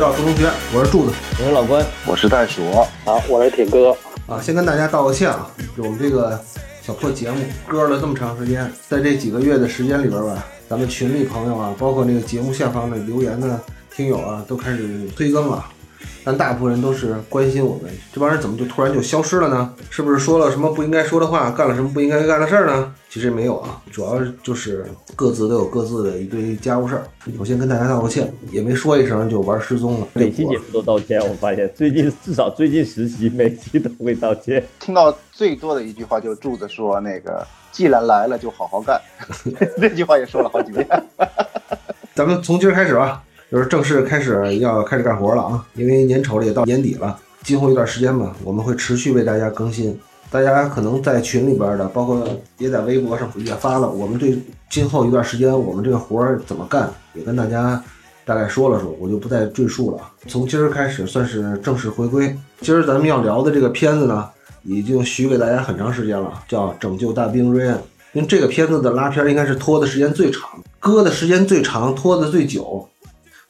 [0.00, 2.62] 欢迎大家回到独龙学，我是柱子，我是老关，我是袋鼠。
[3.04, 3.94] 好，我是铁哥。
[4.26, 6.42] 啊，先跟大家道个歉啊，就我们这个
[6.80, 13.60] 小破节目搁了这么长时间，在这几个月的时间里边吧，咱们群里朋友啊，包括那个节目下方的留言的
[13.94, 15.62] 听友啊，都开始催更了。
[16.24, 19.74] 但大部分人都是关心我们这帮人怎么就突然就消失了呢？
[19.90, 22.94] 是不是说了什么不应该说的话，干了什么不应该干的事儿呢？
[23.08, 27.04] 其实没有啊，主要就是各自都有各自的一堆家务事儿。
[27.38, 30.06] 我先跟大家道个歉，也没说一声就玩失踪了。
[30.12, 34.64] 每期节目都道歉，我发现最近至少最近十期每期都会道歉。
[34.78, 39.00] 听到最多的一句话就是柱子说那个，既然来了就好好干，
[39.80, 40.86] 这句话也说了好几遍。
[42.14, 43.22] 咱们从今儿开始吧。
[43.50, 45.66] 就是正式开始要开始干活了啊！
[45.74, 49.98] 因为年瞅着也到年底了，今后一段时间吧，我们会持续为大家更新。
[50.30, 52.24] 大家可能在群里边的，包括
[52.58, 54.38] 也在微博上也发了，我们对
[54.70, 57.82] 今后一段时间我们这个活儿怎么干，也跟大家
[58.24, 59.98] 大概说了说，我就不再赘述了。
[60.28, 62.32] 从今儿开始算是正式回归。
[62.60, 64.28] 今儿咱们要聊的这个片子呢，
[64.62, 67.74] 已经许给大家很长时间了，叫《拯救大兵瑞恩》。
[68.12, 72.88] 因为这个片子的拉片应该是拖的时间最长，搁的时间最长，拖的最久。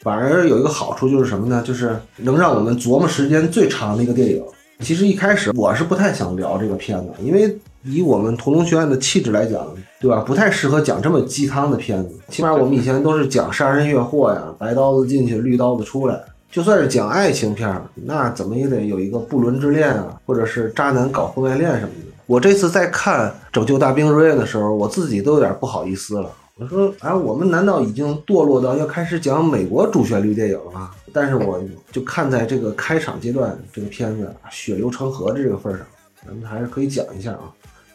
[0.03, 1.63] 反而有一个好处就是什么呢？
[1.65, 4.43] 就是能让我们琢磨时间最长的一个电影。
[4.81, 9.67] 其实一开始我是不太想聊这个片子，因为以我们屠龙学院的气质来讲，
[10.01, 10.21] 对吧？
[10.27, 12.19] 不太适合讲这么鸡汤的片子。
[12.31, 16.19] 起码我们以前都是讲杀人越货呀，白刀子进去，绿刀子出来。
[16.51, 17.71] 就算是讲爱情片，
[18.07, 22.07] 那怎么也得有一个不伦之恋啊，或者是渣男搞婚外恋什么的。
[22.27, 26.31] 我这次在看《拯救大兵瑞恩》的时候，我自己都有点不好意思了。
[26.61, 30.91] 我说，哎，我们难道已经堕落到要开始讲美国主旋律电影了？
[31.11, 31.59] 但是我
[31.91, 35.87] 就看在这个开场阶段，这个片子血流成河的这个份上，
[36.27, 37.51] 咱们还是可以讲一下啊。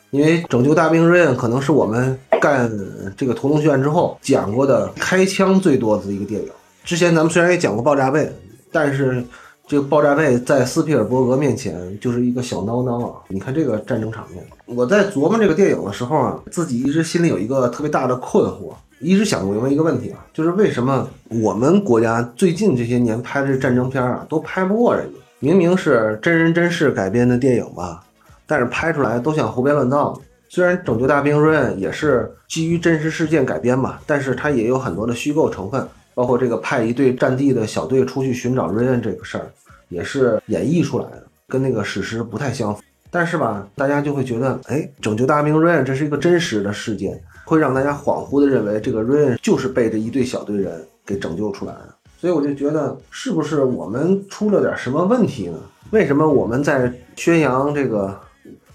[0.10, 2.72] 因为《拯救大兵瑞恩》可能是我们干
[3.16, 6.50] 这个屠龙学院之后讲过的开枪最多的一个电影。
[6.84, 8.32] 之前咱们虽然也讲过爆炸背，
[8.72, 9.24] 但是。
[9.68, 13.16] 这个爆炸背在斯皮尔伯格面前就是一个小孬孬啊！
[13.30, 21.08] 你看这个战争场面，我在琢磨这个电影的时候啊，自己一直心里有一个特别大的困惑，一直想不明白一个问题啊，就是为什么
[21.42, 25.20] 我们国家最近这些年拍的战争片啊，都拍不过人家？
[25.40, 28.04] 明明是真人真事改编的电影吧，
[28.46, 30.20] 但是拍出来都像胡编乱造。
[30.48, 35.86] 虽然《拯救大兵瑞恩》也是基于真实事件改编吧，但是它也有很多的虚构成分。
[36.16, 39.52] 包括这个派一队战地的小队出去寻找瑞恩这个事儿，
[39.90, 42.82] 也是演绎出来的，跟那个史实不太相符。
[43.12, 51.96] 但是吧，大家就会觉得，哎，拯救大兵瑞恩这是一个真实的事件，会让大家恍惚的认为这个瑞恩就是被这一队小队人给拯救出来的。
[52.18, 55.58] 所以我就觉得，是不是我们出了点什么问题呢？
[55.92, 58.20] 为什么我们在宣扬这个，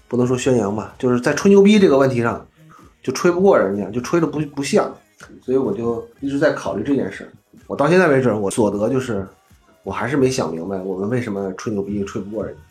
[0.07, 2.43] 不能说宣扬吧，就是在吹牛逼这个问题上，
[3.03, 4.91] 就吹不过人家，就吹的不不像。
[5.43, 7.29] 所以我就一直在考虑这件事儿。
[7.67, 9.25] 我到现在为止，我所得就是，
[9.83, 12.61] 我还是没想明白我们为什么吹牛逼吹不过人家。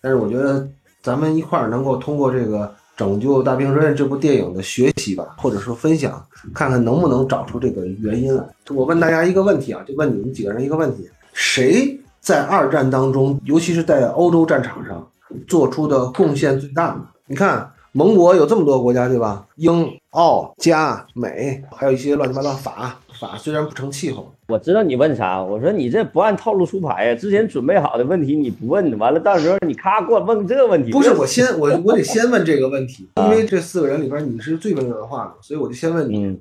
[0.00, 0.66] 但是我觉得
[1.02, 2.58] 咱们一块儿能够通过这个
[2.96, 6.24] 《拯救大兵瑞恩》这部电影的学习吧，或者说分享，
[6.54, 8.42] 看看能不能找出这个原因来。
[8.70, 15.06] 我问大家一个问题啊，就问你们几个人一个问题：谁在二战当中，尤其是在欧洲战场上
[15.46, 16.96] 做出的贡献最大？
[17.26, 17.70] 你看。
[17.96, 19.46] 盟国有这么多国家，对吧？
[19.56, 23.00] 英、澳、加、美，还有一些乱七八糟法。
[23.18, 25.42] 法虽然不成气候，我知道你问啥。
[25.42, 27.14] 我说你这不按套路出牌呀？
[27.14, 30.92] 之前准备好的问题你不问，完了到时候你咔给我问这个问题。
[30.92, 36.38] 不是我先我我得先问这个问题， 因为这四个人里边你是最温柔的话所以我就先问你，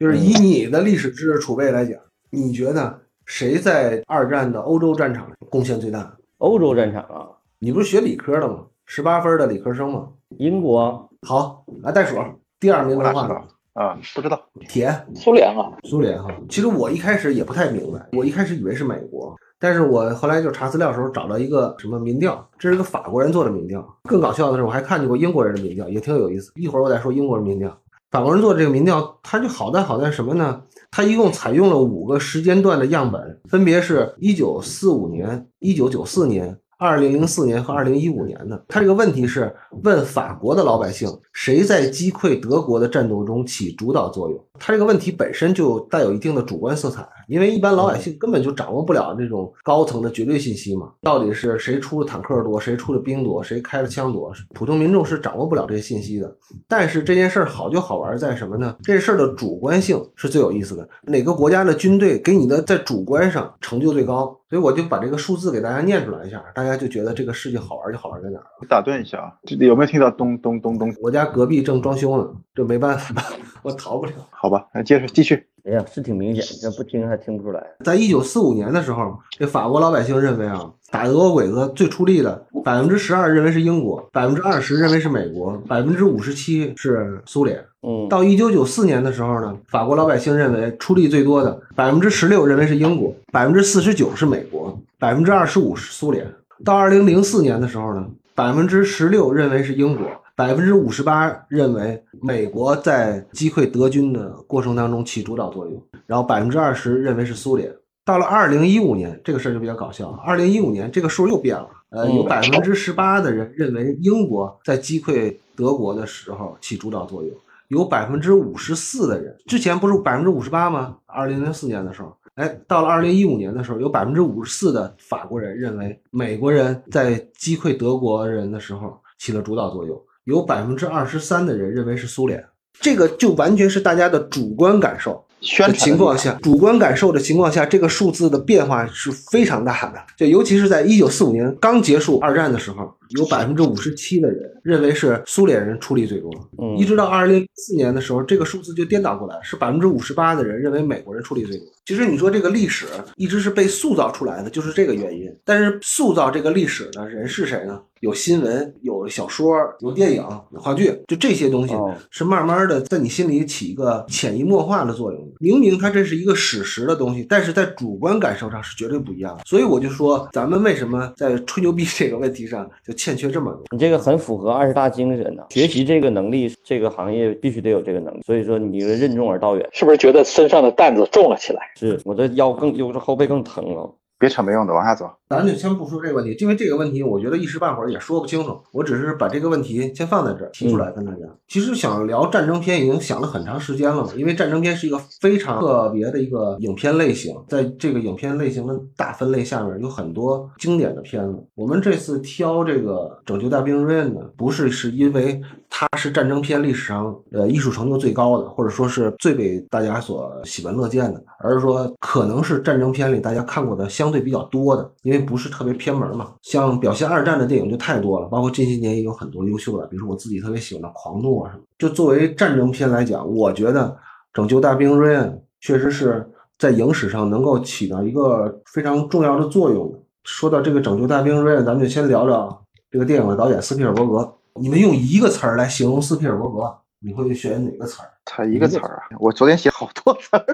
[0.00, 1.96] 就是以你的历史知识储备来讲，
[2.30, 6.16] 你觉得谁在二战的欧洲战场贡献最大？
[6.38, 7.28] 欧洲战场啊？
[7.60, 8.64] 你不是学理科的吗？
[8.86, 10.08] 十八分的理科生吗？
[10.38, 12.16] 英国好，来袋鼠
[12.58, 16.30] 第二名的话啊，不知道铁苏联啊，苏联哈。
[16.48, 23.86] 其实我一开始也不太明白，我一开始以为是美国，但是我后来就查资料的时候找到一个什么民调，这是个法国人做的民调。
[24.04, 26.52] 更搞笑的是，我还看见过英国人的民调，也挺有意思。
[26.56, 27.78] 一会儿我再说英国人民调，
[28.10, 30.62] 法国人做这个民调，它就好在好在什么呢？
[30.90, 36.58] 它一共采用了五个时间段的样本，分别是一九四五年、一九九四年。
[36.78, 44.45] 二零零四年和二零一五年的，他这个问题是问法国的老百姓，谁在击溃德国的战斗中起主导作用？
[44.58, 50.92] 他这个问题本身就带有一定的主观色彩，因为一般老百姓根本就掌握不了这种高层的绝对信息嘛。
[51.02, 56.36] 到底是谁出的坦克多，谁出的兵多，谁开的枪多，普通民众是掌握不了这些信息的。
[56.68, 58.76] 但是这件事儿好就好玩在什么呢？
[58.82, 60.88] 这事儿的主观性是最有意思的。
[61.02, 64.36] 哪个国家的军队给你的在主观上成就最高？
[64.48, 68.66] 所以我就把这个数字给大家念出来一下，大家就觉得这个事情好玩就好玩在哪儿了。
[68.68, 70.94] 打断一下啊，有没有听到咚咚咚咚？
[71.02, 73.22] 我家隔壁正装修呢，这没办法，
[73.60, 74.12] 我逃不了。
[74.30, 75.46] 好吧，那接着继续。
[75.64, 77.62] 哎呀，是挺明显，这不听还听不出来。
[77.84, 87.62] 在一九四五年的时候，这法国老百姓认为啊，打德国鬼子最出力的百分之十二认为是英国，百分之二十认为是美国，百分之五十七是苏联。
[87.82, 96.26] 嗯，到一九九四年的时候呢，法国老百姓认为出力最多的百分之十六认为是英国，百分之四十九是美国，百分之二十五是苏联。
[96.64, 98.06] 到二零零四年的时候呢，
[98.36, 100.06] 百分之十六认为是英国，
[100.36, 107.74] 百分之五十八认为美国在击溃德军的过程当中起主导作用，然后百分之二十认为是苏联。
[108.04, 110.18] 到了二零一五年，这个事儿就比较搞笑了。
[110.18, 117.32] 二零一五年这个数又变了，呃，有百分之十八的人认为英国在击溃德国的时候起主导作用。
[117.68, 120.98] 有百分之五十四的人，之前不是百分之五十八吗？
[121.06, 132.44] 二零零四年的时候，哎，到了二零一五年的时候，有百分之五十四的法国人认为美国人在击溃德国人的时候起了主导作用，有百分之二十三的人认为是苏联，
[132.80, 135.12] 这个就完全是大家的主观感受。
[135.38, 140.02] 的宣传情况下，主观感受的情况下，这个数字的变化是非常大的。
[140.16, 146.30] 就尤其是在一九四五年刚结束二战的时候，有百分之五十七的人认为是苏联人出力最多，
[146.60, 151.66] 嗯一直到二零零四年的时候，这个数字就颠倒过来，是百分之五十八的人认为美国人出力最多。
[151.84, 152.86] 其实你说这个历史
[153.16, 155.30] 一直是被塑造出来的，就是这个原因。
[155.44, 157.78] 但是塑造这个历史的人是谁呢？
[158.00, 165.32] 有新闻，有小说，有电影，有话剧，就这些东西哦是慢慢的在你心里起一个潜移默化的作用。
[165.40, 169.42] 明明它这是一个史实的东西，但是在主观感受上是绝对不一样的。
[169.44, 173.62] 所以我就说，咱们为什么在吹牛逼这个问题上就欠缺这么多？
[173.70, 178.20] 你这个很符合二十大精神呐、学习这个能力，这个行业必须得有这个能力。
[178.26, 179.66] 所以说，你这个任重而道远。
[179.72, 181.60] 是不是觉得身上的担子重了起来？
[181.76, 183.94] 是我这腰更，有这后背更疼了。
[184.18, 185.10] 别扯没用的，往下走。
[185.28, 188.56] 咱就先不说这个问题，因为这个问题我觉得一时半会儿也说不清楚。
[188.72, 191.18] 我只是把这个问题先放在这儿提出来跟大家。
[191.48, 201.44] 其实想聊战争片已经想了很长时间了，因为战争片是一个非常特别的一个影片类型，在这个影片类型的大分类下面有很多经典的片子。
[201.56, 216.34] 我们这次挑这个《拯救大兵瑞恩》呢，不是是因为它是战争片历史上呃艺术成就最高的，或者说是最被大家所喜闻乐见的，而是说可能是战争片里大家看过的相对比较多的，因为不是特别偏门嘛。
[216.42, 221.62] 像表现二战的电影就太多了，包括近些年也有很多优秀的，比如说我自己特别喜欢的《狂怒》啊什么。
[221.78, 223.88] 就作为战争片来讲，我觉得
[224.32, 225.30] 《拯救大兵瑞恩》
[225.60, 229.98] 确实是在影史上能够起到一个非常重要的作用的。
[230.24, 234.32] 说到这个《拯救大兵瑞恩》，咱们就先聊聊这个电影的导演斯皮尔伯格。
[234.58, 238.08] 你们用一个词儿来形容斯皮尔伯格，你会选哪个词儿？
[238.24, 240.44] 他一个词儿啊，我昨天写好多词儿。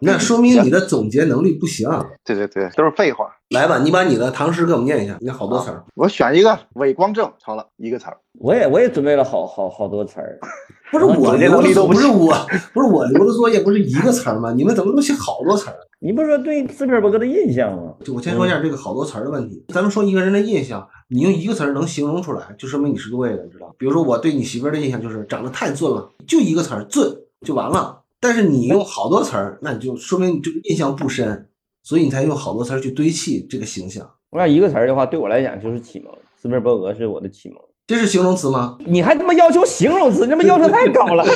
[0.00, 1.88] 那说明你的总结能力不行。
[2.24, 3.26] 对对对，都是废话。
[3.50, 5.84] 来吧，你把你的唐诗给我们念一下，你好多词儿。
[5.94, 8.16] 我选一个伪光正，成了，一个词儿。
[8.38, 10.38] 我也我也准备了好好好多词儿。
[10.90, 12.34] 不是我留的不不是我，
[12.72, 14.52] 不是我留的作业，不是一个词儿吗？
[14.52, 15.76] 你们怎么都写好多词儿？
[16.00, 17.94] 你不是说对斯皮尔伯格的印象吗？
[18.04, 19.64] 就我先说一下这个好多词儿的问题。
[19.72, 23.74] 咱们说一个人的印象，你用一个词儿能形容出来，就说明你是对的，你知道？
[23.78, 27.02] 比如说我对你媳妇儿的印象就是长得太俊了，就一个词儿“俊”
[27.46, 28.00] 就完了。
[28.20, 31.48] 但是你用好多词儿，那你就说明你这个印象不深，
[31.82, 34.08] 所以你才用好多词儿去堆砌这个形象。
[34.30, 36.12] 我要一个词儿的话，对我来讲就是启蒙。
[36.40, 37.58] 斯皮尔伯格是我的启蒙。
[37.86, 38.76] 这是形容词吗？
[38.84, 41.24] 你还他妈要求形容词，你他妈要求太高了。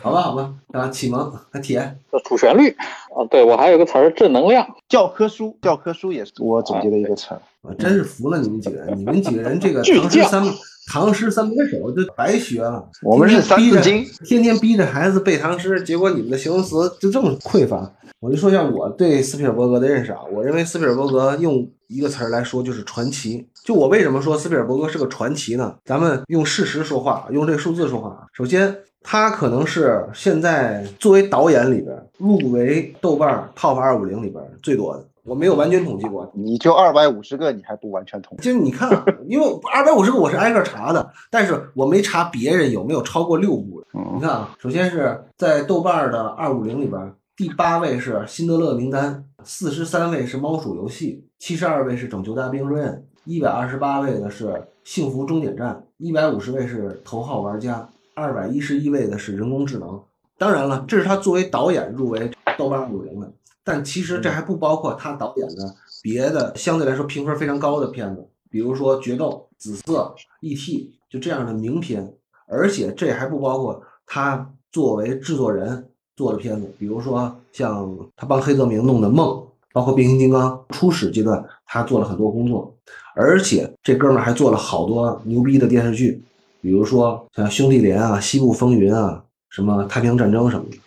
[0.00, 1.98] 好吧，好吧，啊，启蒙，还甜。
[2.24, 4.66] 主旋律啊，对我还有个词儿正能量。
[4.88, 7.42] 教科书，教科书也是我总结的一个词儿。
[7.60, 10.44] 我真是服了你们几个人，你们几个人这个巨匠唐诗三
[10.92, 12.84] 唐诗三百首就白学了。
[13.02, 17.88] 我们是三字经，天天逼着孩子背唐诗，结果你们的形容词就这么匮乏。
[18.18, 23.46] 我就说一下我对斯皮尔伯格的认识啊，我认为斯皮尔伯格用一个词儿来说就是传奇。
[23.64, 25.76] 就我为什么说斯皮尔伯格是个传奇呢？
[25.84, 28.26] 咱们用事实说话，用这个数字说话。
[28.32, 35.04] 首先，他可能是现在作为导演里边入围豆瓣 Top 二五零里边最多的。
[35.24, 38.44] 我没有完全统计过，你就二百五十个，你还不完全统计？
[38.44, 43.82] 就是你看啊，因为二百五十个我是挨个查的，但是我没查别人有没有超过六部。
[43.92, 52.92] 你嗯，看啊，首先是在豆瓣的二五零里边，第八位是《辛德勒名单》，四十三位是《猫鼠游戏》，七十二位是《拯救大兵瑞恩》，
[53.24, 54.46] 一百二十八位的是
[54.84, 60.00] 《幸福终点站》，一百五十位是《头号玩家》，二百一十一位的是人工智能。
[60.38, 63.30] 当然了，这是他作为导演入围豆瓣二五零的，
[63.64, 69.28] 但其实这还不包括他导演的别的相对来说评分非常高的片子，比如说《决斗》
[69.62, 72.14] 《紫色》《E.T.》就这样的名片，
[72.46, 79.28] 而且这还不包括他作为制作人做的片子，比如说像他帮黑泽明弄的《梦》，
[79.72, 82.74] 包括变形金刚初始阶段，他做了很多工作，
[83.14, 86.22] 而且这哥们儿还做了好多牛逼的电视剧，
[86.60, 90.78] 比如说像《兄弟连》啊、《西部风云》啊、什么《太平洋战争》什么的。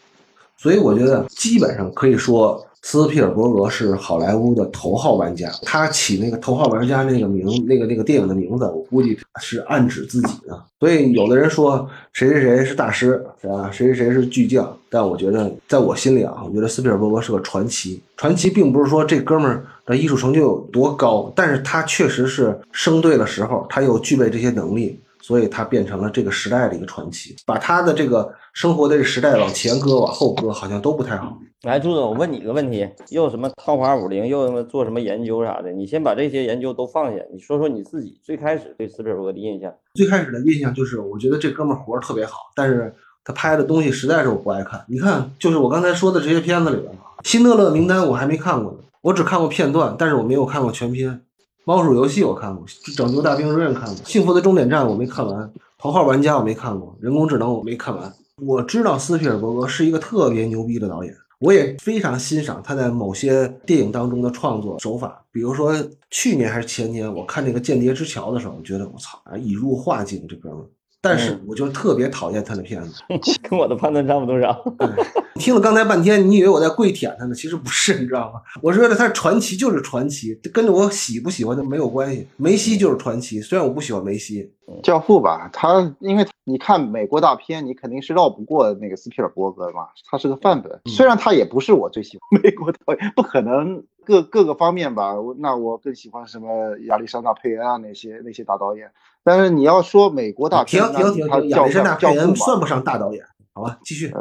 [0.63, 5.51] 所以我觉得基本上可以说，斯皮尔伯格是好莱坞的头号玩家。
[5.63, 10.57] 他起那个头号玩家那个名，那个那个电影的名字，我估计是暗指自己的。
[10.79, 13.69] 所以有的人说谁谁谁是大师，是吧？
[13.73, 14.73] 谁谁谁是巨匠。
[14.89, 18.01] 但我觉得，在我心里啊，我觉得斯皮尔伯格是个传奇。
[18.15, 24.97] 传奇并不是说这哥们儿的艺术成就有多高，但是他确实是生对了时候，他又具备这些能力。
[25.23, 31.37] 所以他变成了这个时代的一个传奇，把他的这个生活的这时代往前搁、往后搁，好像都不太好。
[31.61, 35.71] 来，朱总，我问你个问题，又什么套华五零，又什么做什么研究啥的？
[35.71, 39.73] 你先把这些研究都放下，你说说你自己最开始对斯皮尔伯格的印象。
[39.93, 44.83] 最开始的印象就是，我觉得这哥们儿活儿特别好，但是他拍的东西实在是我不爱看。
[44.89, 46.91] 你看，就是我刚才说的这些片子里边，
[47.23, 51.21] 《辛德勒名单》我还没看过呢，我只看过片段，但是我没有看过全片。
[51.65, 52.65] 猫鼠游戏我看过，
[52.95, 58.11] 拯救大兵瑞恩看过，幸福的终点站我没看完，头号玩家我没看过，人工智能我没看完。
[58.45, 65.73] 我知道斯皮尔伯格是一个特别牛逼的导演，我也非常欣赏他在某些电影当中的创作手法，比如说
[66.09, 70.65] 去年还是前年，我看那个《间谍之桥》的时候，我觉得我操，已入画境这哥们儿。
[70.99, 73.01] 但是我就特别讨厌他的片子，
[73.49, 74.57] 跟我的判断差不多少。
[75.35, 77.33] 听了刚才半天，你以为我在跪舔他呢？
[77.33, 78.41] 其实不是， 你知道吗？
[78.61, 82.27] 我是觉得他是传奇，就是传奇，跟着我喜不喜欢他没有关系。
[82.37, 84.51] 梅西就是传奇，虽然我不喜欢梅西。
[84.81, 90.79] 教父吧，他因为你看美国大片，你肯定是绕不过那个斯皮尔伯格嘛，他是个范本。
[90.85, 95.13] 虽然他也不是我最喜欢美国导演，不可能各各个方面吧。
[95.37, 98.89] 那我更喜欢什么亚历山大佩恩啊那些那些大导演。
[99.23, 103.23] 但是你要说美国大片，停停停停，亚历山大佩恩算不上大导演，
[103.53, 104.13] 好吧，继续。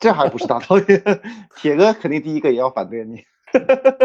[0.00, 1.20] 这还不是大导演，
[1.56, 3.20] 铁哥肯定第一个也要反对你。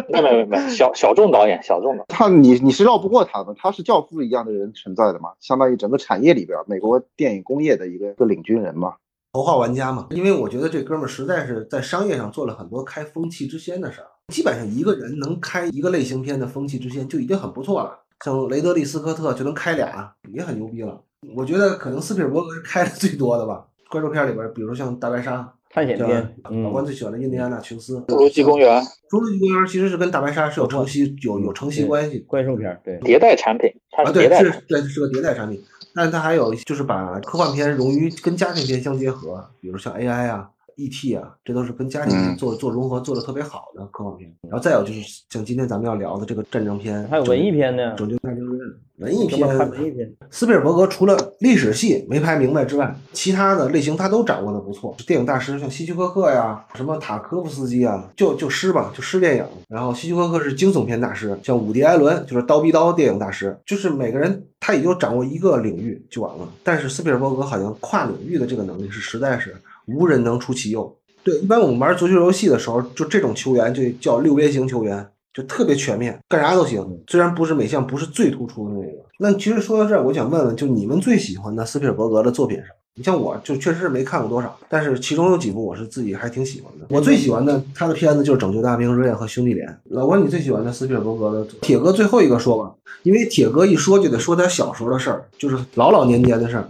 [0.10, 2.04] 没没没没，小小众导演，小众的。
[2.10, 8.96] 他你你是绕不过他的，他是教父一样的人存在的嘛，相当于整个产业里边美国电影工业的一个一个领军人嘛，
[9.34, 10.08] 头号玩家嘛。
[10.10, 18.00] 因为我觉得这哥们儿实在是在商业上做了很多开风气之先的事儿，基本上一个人能开一个类型片的风气之先就已经很不错了。
[18.24, 21.00] 像雷德利·斯科特就能开俩，也很牛逼了。
[21.36, 23.68] 我觉得可能斯皮尔伯格是开的最多的吧。
[23.92, 25.38] 怪兽片里边，比如像《大白鲨》
[25.76, 28.82] 探险片，老关最喜欢的印第安纳琼斯，《侏罗纪公园》。
[29.10, 32.20] 侏罗纪公园其实是跟大白鲨是有承袭有有承袭关系。
[32.20, 33.70] 怪兽片，对，迭代产品。
[33.92, 35.62] 啊，对，是，对，是个迭代产品。
[35.94, 40.50] 但是它还有就是把科幻片融于跟家庭片相结合，比如像 AI 啊。
[40.76, 41.16] E.T.
[41.16, 44.34] 啊，这都是跟家庭做做融合做的特别好的科幻片。
[44.44, 48.76] 然后再有就是像今天咱们要聊的这个战争片，还有文艺片呢，拯救大兵瑞恩。
[48.98, 50.10] 文艺片，文艺片。
[50.32, 54.96] 斯皮尔伯格除了历史戏没拍明白之外，其他的类型他都掌握的不错。
[55.06, 59.46] 电影大师像希区柯克呀，什么塔科夫斯基啊，就就诗吧，就诗电影。
[59.68, 63.58] 然后希区柯克是惊悚片大师，像伍迪·艾伦就是刀逼刀电影大师。
[63.66, 66.48] 就是每个人他也就掌握一个领域就完了。
[66.64, 69.54] 但是斯皮尔伯格好像跨领域的这个能力是实在是。
[69.88, 70.96] 无人能出其右。
[71.24, 76.86] 对，一般我们玩足球游戏的时候，就这种球员就叫六边形球员，就特别全面，干啥都行。
[77.08, 79.06] 虽然不是每项不是最突出的那个。
[79.20, 82.66] 那其实说到这儿，我想问问，就你们最喜欢的斯皮尔伯格的作品是？
[82.98, 86.86] 你像我就确实是没看过多少，但是其中有几部我是自己还挺喜欢的。
[86.90, 89.68] 我最喜欢的他的片子就是《拯救大兵瑞恩》和《兄弟连》。
[89.90, 91.46] 老关，你最喜欢的斯皮尔伯格的？
[91.60, 92.74] 铁哥最后一个说吧，
[93.04, 96.66] 因为铁哥一说就得说点小时候的事儿，就是老老年间的事儿。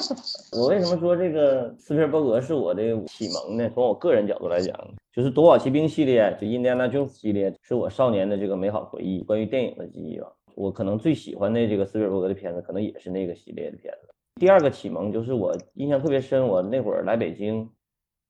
[0.56, 3.70] 我为什么说这个斯皮尔伯格是我的启蒙呢？
[3.74, 4.74] 从我个人角度来讲，
[5.14, 10.28] 就是《夺宝奇兵》系列，就《印第安纳琼斯》系列，是我少年的这个美好回忆，关于电影的记忆吧。
[10.54, 14.08] 我可能最喜欢的这个斯皮尔伯格的片子，可能也是那个系列的片子。
[14.38, 17.66] 第二个启蒙就是我印象特别深，我那会儿来北京，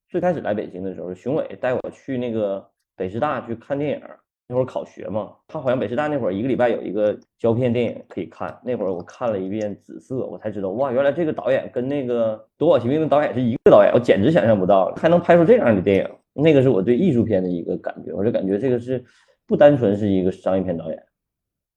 [0.07, 4.01] 最开始来北京的时候，熊伟带我去那个北师大去看电影。
[4.49, 8.57] 那会儿考学嘛，他好像北师大那会儿一个礼拜有一个胶片电影可以看。
[8.63, 16.09] 那会儿我看了一遍《紫色》，我才知道哇，原来这个导演跟那个《夺宝奇兵》的导演是一个导演，我简直想象不到，还能拍出这样的电影。
[16.31, 19.03] 那个是我对艺术片的一个感觉，我就感觉这个是
[19.45, 21.03] 不单纯是一个商业片导演。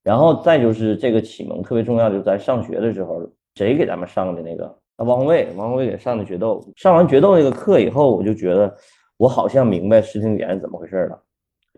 [0.01, 3.29] 然后再就是这个启蒙特别重要，就是在上学的时候。
[3.55, 4.65] 谁给咱们上的那个？
[4.97, 6.63] 啊，王卫，王卫给上的决斗。
[6.75, 8.73] 上完决斗那个课以后，我就觉得
[9.17, 11.21] 我好像明白视听语言怎么回事了。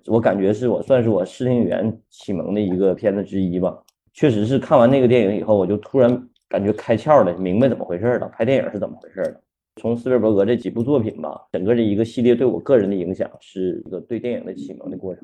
[0.08, 3.77] 我感觉是我算是我视听语言启蒙的一个片子之一吧。
[4.13, 9.42] 确实是看完那个电影以后，我就突然感觉开窍了，明白怎么回事了，拍电影是怎么回事了。
[9.82, 15.24] 从斯皮尔伯格这几部作品吧，整个这一个系列对我个人的影响，是一个对电影的启蒙的过程。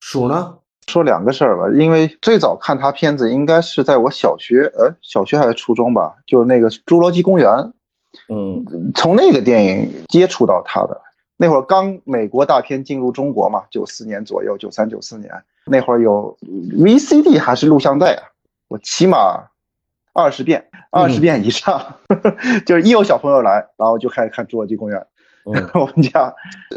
[0.00, 0.58] 鼠呢？
[0.88, 7.48] 说两个事儿吧，因为最早看他片子应该是在我小学，呃，小学还是初中吧，就是那个《侏罗纪公园》，
[8.28, 11.00] 嗯，从那个电影接触到他的。
[11.36, 15.30] 那会儿刚美国大片进入中国嘛，九四年左右，九三九四年
[15.66, 18.22] 那会儿有 VCD 还是录像带啊？
[18.66, 19.44] 我起码
[20.12, 21.94] 二十遍，二十遍以上，
[22.66, 24.98] 就是一有小朋友来，然后就开始看《侏罗纪公园》。
[25.74, 26.34] 我们家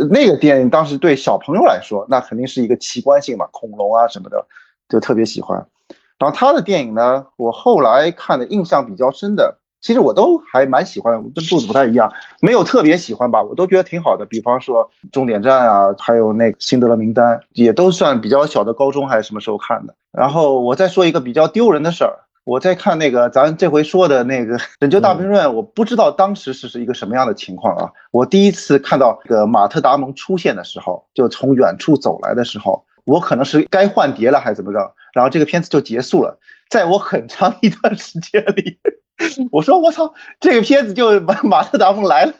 [0.10, 4.46] 那个电影当时对小朋友来说，那肯定是一个奇观性嘛，恐龙啊什么的，
[4.88, 5.66] 就特别喜欢。
[6.18, 14.26] 然后他的电影呢，我后来看的印象比较深的，其实我都还蛮喜欢，跟肚子不太一样，没有特别喜欢吧，我都觉得挺好的。
[14.26, 19.96] 比方说《终点站》啊，还有那个《辛德勒名单》，也都算比较小的高中还是什么时候看的。
[20.12, 22.20] 然后我再说一个比较丢人的事儿。
[22.44, 27.90] 我在看那个咱这回说的那个《拯救大兵瑞恩》，我不知道当时是是一个什么样的情况啊！
[28.12, 36.40] 我第一次看到这个马特·达蒙出现的时候，就从远处走来的时候，我可能是该换碟了还是怎么着，然后这个片子就结束了。
[36.70, 38.80] 在我很长一段时间里，
[39.52, 42.34] 我说我操，这个片子就马马特·达蒙来了，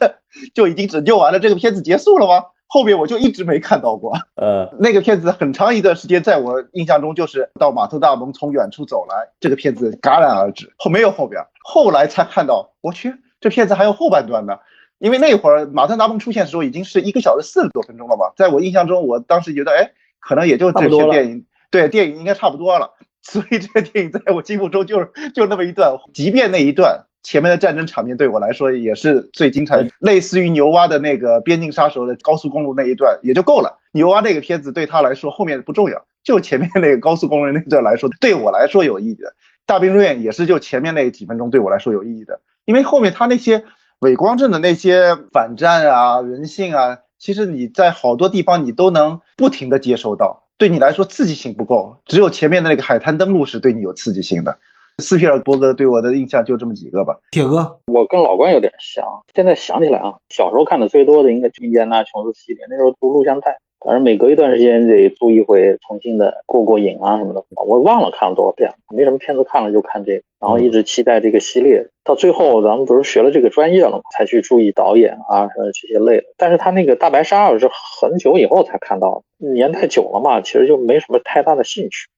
[0.52, 2.44] 就已经拯救完了，这个片子结束了吗？
[2.72, 14.56] 后面我就一直没看到过， 呃， 那个片子很长一段时间，在我印象中就是到马特·达蒙从远处走来，这个片子戛然而止，后没有后边，后来才看到，我去，这片子还有后半段呢，
[14.98, 27.04] 因为那会儿马特·达蒙出现的时候已经是一个小时四十多分钟了吧，在我印象中，我当时觉得，哎，可能也就这些电影，对，电影应该差不多了， 所以这个电影在我心目中就是就那么一段，即便那一段。
[27.22, 33.78] 前面的战争场面对我来说也是最精彩，类似于牛蛙的那个边境杀手的高速公路那一段也就够了。
[33.92, 39.34] 牛蛙那个片子对他来说后面不重要，就前面那个高速公路那段来说对我来说有意义的。
[39.64, 43.64] 大兵瑞恩也是就前面那几分钟对我来说有意义的，因为后面他那些
[44.00, 54.58] 伪光正的那些反战啊、人性啊，其实你在好多地方你都能不停的接收到，对你来说刺激性不够，只有前面的那个海滩登陆是对你有刺激性的。
[54.98, 57.18] 斯皮尔伯格对我的印象就这么几个吧。
[57.30, 59.04] 铁哥，我跟老关有点像。
[59.34, 67.42] 现在想起来啊，小时候看的最多的应该是印第安纳琼斯系列，那时候读录像带，反正每隔一段时间得租一回，重新的过过瘾啊什么的。
[67.56, 71.86] 我忘了看了多少遍了，没什么片子看了就看这个，然后一直期待这个系列。
[72.04, 76.24] 到最后咱们不是学了这个专业了嘛，才去注意导演啊什么这些类的。
[76.36, 77.68] 但是他那个大白鲨我是
[78.00, 82.08] 很久以后才看到，年太久了嘛，其实就没什么太大的兴趣。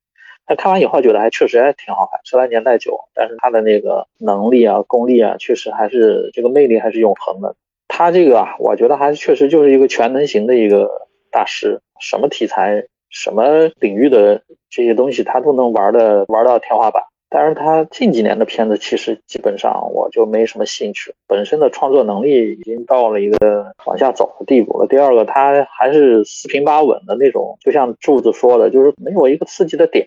[0.47, 7.55] 他看完以后觉得还确实还挺好看，虽然年代久，但是他的那个能力啊、功力啊，确实还是这个魅力还是永恒的。
[7.89, 10.91] 他这个啊，我觉得还是确实就是一个全能型的一个
[11.31, 17.03] 大师，什么题材、什么领域的这些东西他都能玩的玩到天花板。
[17.37, 24.87] 但是他近几年的片子其实基本上我就没什么兴趣，本身的创作能力已经到了一个往下走的地步了。
[24.87, 30.07] 第二个，他还是四平八稳的那种，就像柱子说的，就是没有一个刺激的点，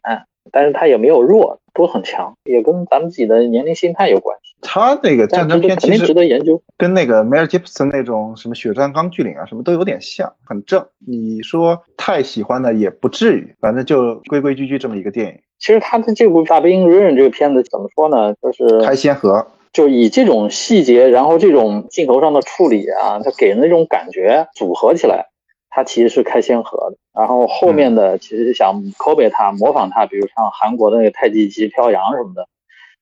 [0.54, 4.56] 但是他也没有弱，都很强，也跟咱们自己的年龄心态有关系。
[4.62, 10.84] 他那个战争片其实值得研究，跟那个梅尔吉普森那种什么《血战钢锯岭》啊，什么都有点像，很正。
[11.06, 15.34] 你说太喜欢的也不至于，反正就规规矩矩这么一个电影。
[15.60, 18.34] 其实他的这部《大兵瑞恩》这个片子怎么说呢？
[18.42, 25.26] 就是开先河，就以这种细节，然后这种镜头上的处理啊，它给人那种感觉组合起来，
[25.70, 26.98] 它其实是开先河的。
[27.14, 32.48] 然后后面的其实想 copy 他，模仿他，比如像韩国的那个太极旗飘扬什么的，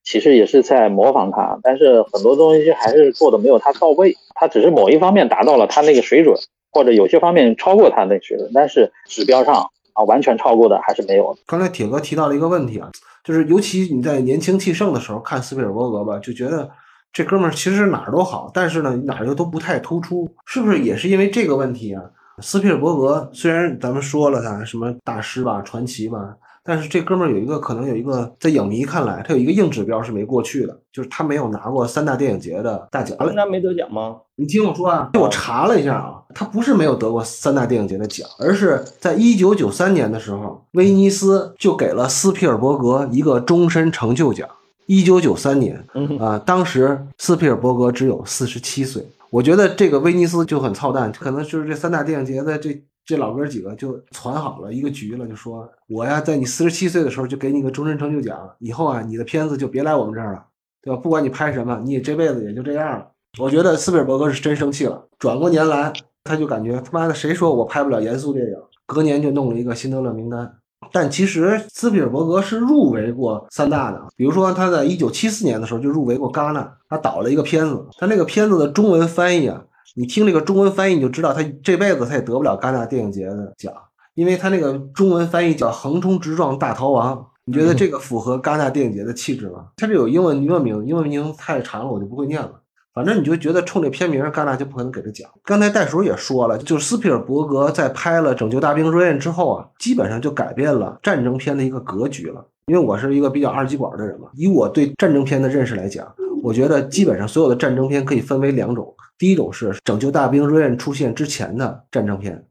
[0.04, 1.60] 其实也是在模仿他。
[1.62, 6.38] 但是很多东西还是做的没有他到位，他只是某一方面达到了他那个水准，
[6.72, 9.70] 或者有些方面超过他那个水准，但是指标上。
[9.96, 11.36] 啊，完全超过的还是没有。
[11.48, 12.90] 刚才铁哥提到了一个问题啊，
[13.24, 16.70] 就是尤其你在年轻气盛的时候看斯皮尔伯格吧，就觉得
[17.12, 22.04] 这哥们儿其实哪儿都好，但是呢哪儿又都不太突出，是不是也是因为这个问题啊？
[22.40, 26.36] 斯皮尔伯格虽然咱们说了他什么大师吧、传奇吧。
[26.68, 33.16] 但是这哥们儿有一个可能有一个在影迷看来，他有一个硬指标是没过去的，就是他没有拿过三大电影节的大奖。
[33.36, 34.16] 那没得奖吗？
[34.36, 44.50] 你听我说啊，我查了一下啊，他不是没有得过三大电影节的奖，而是在一九九三年的时候，威尼斯就给了斯皮尔伯格一个终身成就奖。
[44.88, 45.86] 一九九三年
[46.20, 49.08] 啊，当时斯皮尔伯格只有四十七岁。
[49.30, 52.84] 我觉得这个威尼斯就很操蛋，可能就是这三大电影节的这。
[53.06, 60.44] 这老哥几个就攒好了一个局了，就说我呀，在你四十七岁的时候就给你个终身成就奖，以后啊，你的片子就别来我们这儿了，
[60.82, 61.00] 对吧？
[61.00, 63.08] 不管你拍什么，你这辈子也就这样了。
[63.38, 65.08] 我觉得斯皮尔伯格是真生气了。
[65.20, 68.54] 转过年来，他就感觉他妈的，谁说我拍不了严肃电影？
[68.88, 70.52] 隔年就弄了一个辛德勒名单。
[70.92, 79.64] 但其实斯皮尔伯格是入围过三大的，比如说他在一九七四年的时候就入围过戛纳，他导了一个片子，他那个片子的中文翻译啊。
[79.96, 83.72] 你听这个中文翻译，你就知道他这辈子他也得不了戛纳电影节的奖，
[84.16, 87.16] 因为他那个中文翻译叫《横冲直撞大逃亡》。
[87.48, 89.68] 你觉得这个符合戛纳电影节的气质吗？
[89.78, 92.52] 他这有英文英文名，英文名太长了，我就不会念了。
[92.92, 95.30] 反正你就觉得冲这片名，戛纳就不可能给他奖。
[95.44, 102.44] 刚才袋鼠也说了，就是斯皮尔伯格在拍了《拯救大兵瑞恩》之后啊，基本上就改变了战争片的一个格局了。
[102.66, 112.46] 因为我是一个比较二极管的人嘛，以我对战争片的认识来讲，我觉得基本上所有的战争片可以分为两种，第一种是《拯救大兵瑞恩》出现之前的战争片，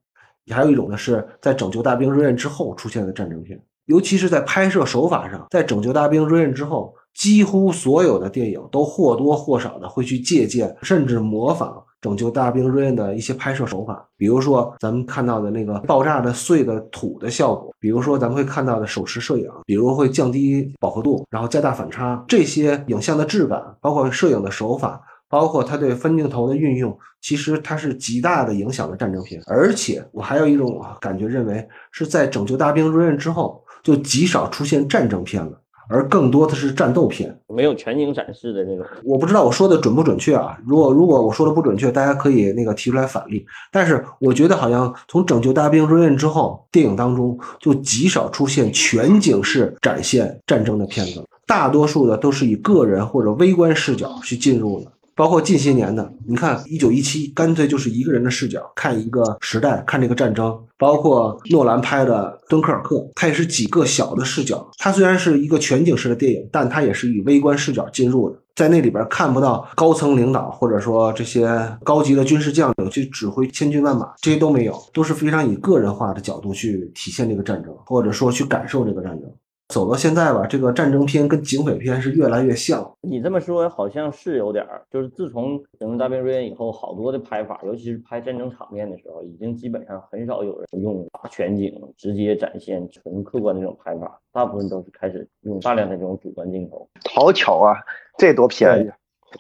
[0.50, 3.60] 还有一种呢是在《拯救大兵瑞恩》之后出现的战争片。
[3.86, 11.82] 尤其是在拍摄手法上，在《拯救大兵瑞恩》之后，几乎所有的电影都或多或少的会去借鉴，甚至模仿。
[12.00, 25.00] 拯救大兵瑞恩的一些拍摄手法，比如说咱们看到的那个爆炸的碎的土的效果，比如说咱们会看到的手持摄影，比如会降低饱和度，然后加大反差，这些影像的质感，包括摄影的手法，
[25.34, 29.42] 包括它对分镜头的运用，其实它是极大的影响了战争片。
[29.48, 35.60] 而且我还有一种感觉，认为是在拯救大兵瑞恩之后，就极少出现战争片了。
[35.88, 38.86] 而更多的是战斗片，没有全景展示的那种。
[39.02, 40.56] 我不知道我说的准不准确啊？
[40.64, 43.44] 如果如果我说的不准确，大家可以那个提出来反例。
[43.72, 54.86] 但是我觉得好像从《拯救大兵瑞恩》之后，电影当中就极少出现全景式展现战争的片子，大多数的都是以个人或者微观视角去进入的。
[55.16, 60.58] 包括近些年的，你看一九一七，干脆就是一个人的视角看一个时代，看这个战争。
[60.76, 64.68] 包括诺兰拍的《敦刻尔克》，它也是几个小的视角。
[64.76, 79.30] 它虽然是一个全景式的电影，但它也是以微观视角进入的，在那里边看不到高层领导或者说这些高级的军事将领去指挥千军万马，这些都没有，都是非常以个人化的角度去体现这个战争，或者说去感受这个战争。
[79.74, 82.88] 走到现在吧，这个战争片跟警匪片是越来越像。
[83.00, 96.88] 你这么说好像是有点儿，就是自从《拯救大兵瑞恩》以后，好多的拍法，尤其是拍战争场面的时候，已经基本上很少有人用大全景直接展现纯客观的这种拍法，大部分都是开始用大量的这种主观镜头。
[97.12, 97.74] 好巧啊，
[98.16, 98.88] 这多便宜！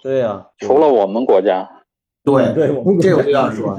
[0.02, 1.64] 对呀，除了我们国家。
[2.24, 2.66] 对对，
[3.00, 3.78] 这我就要说。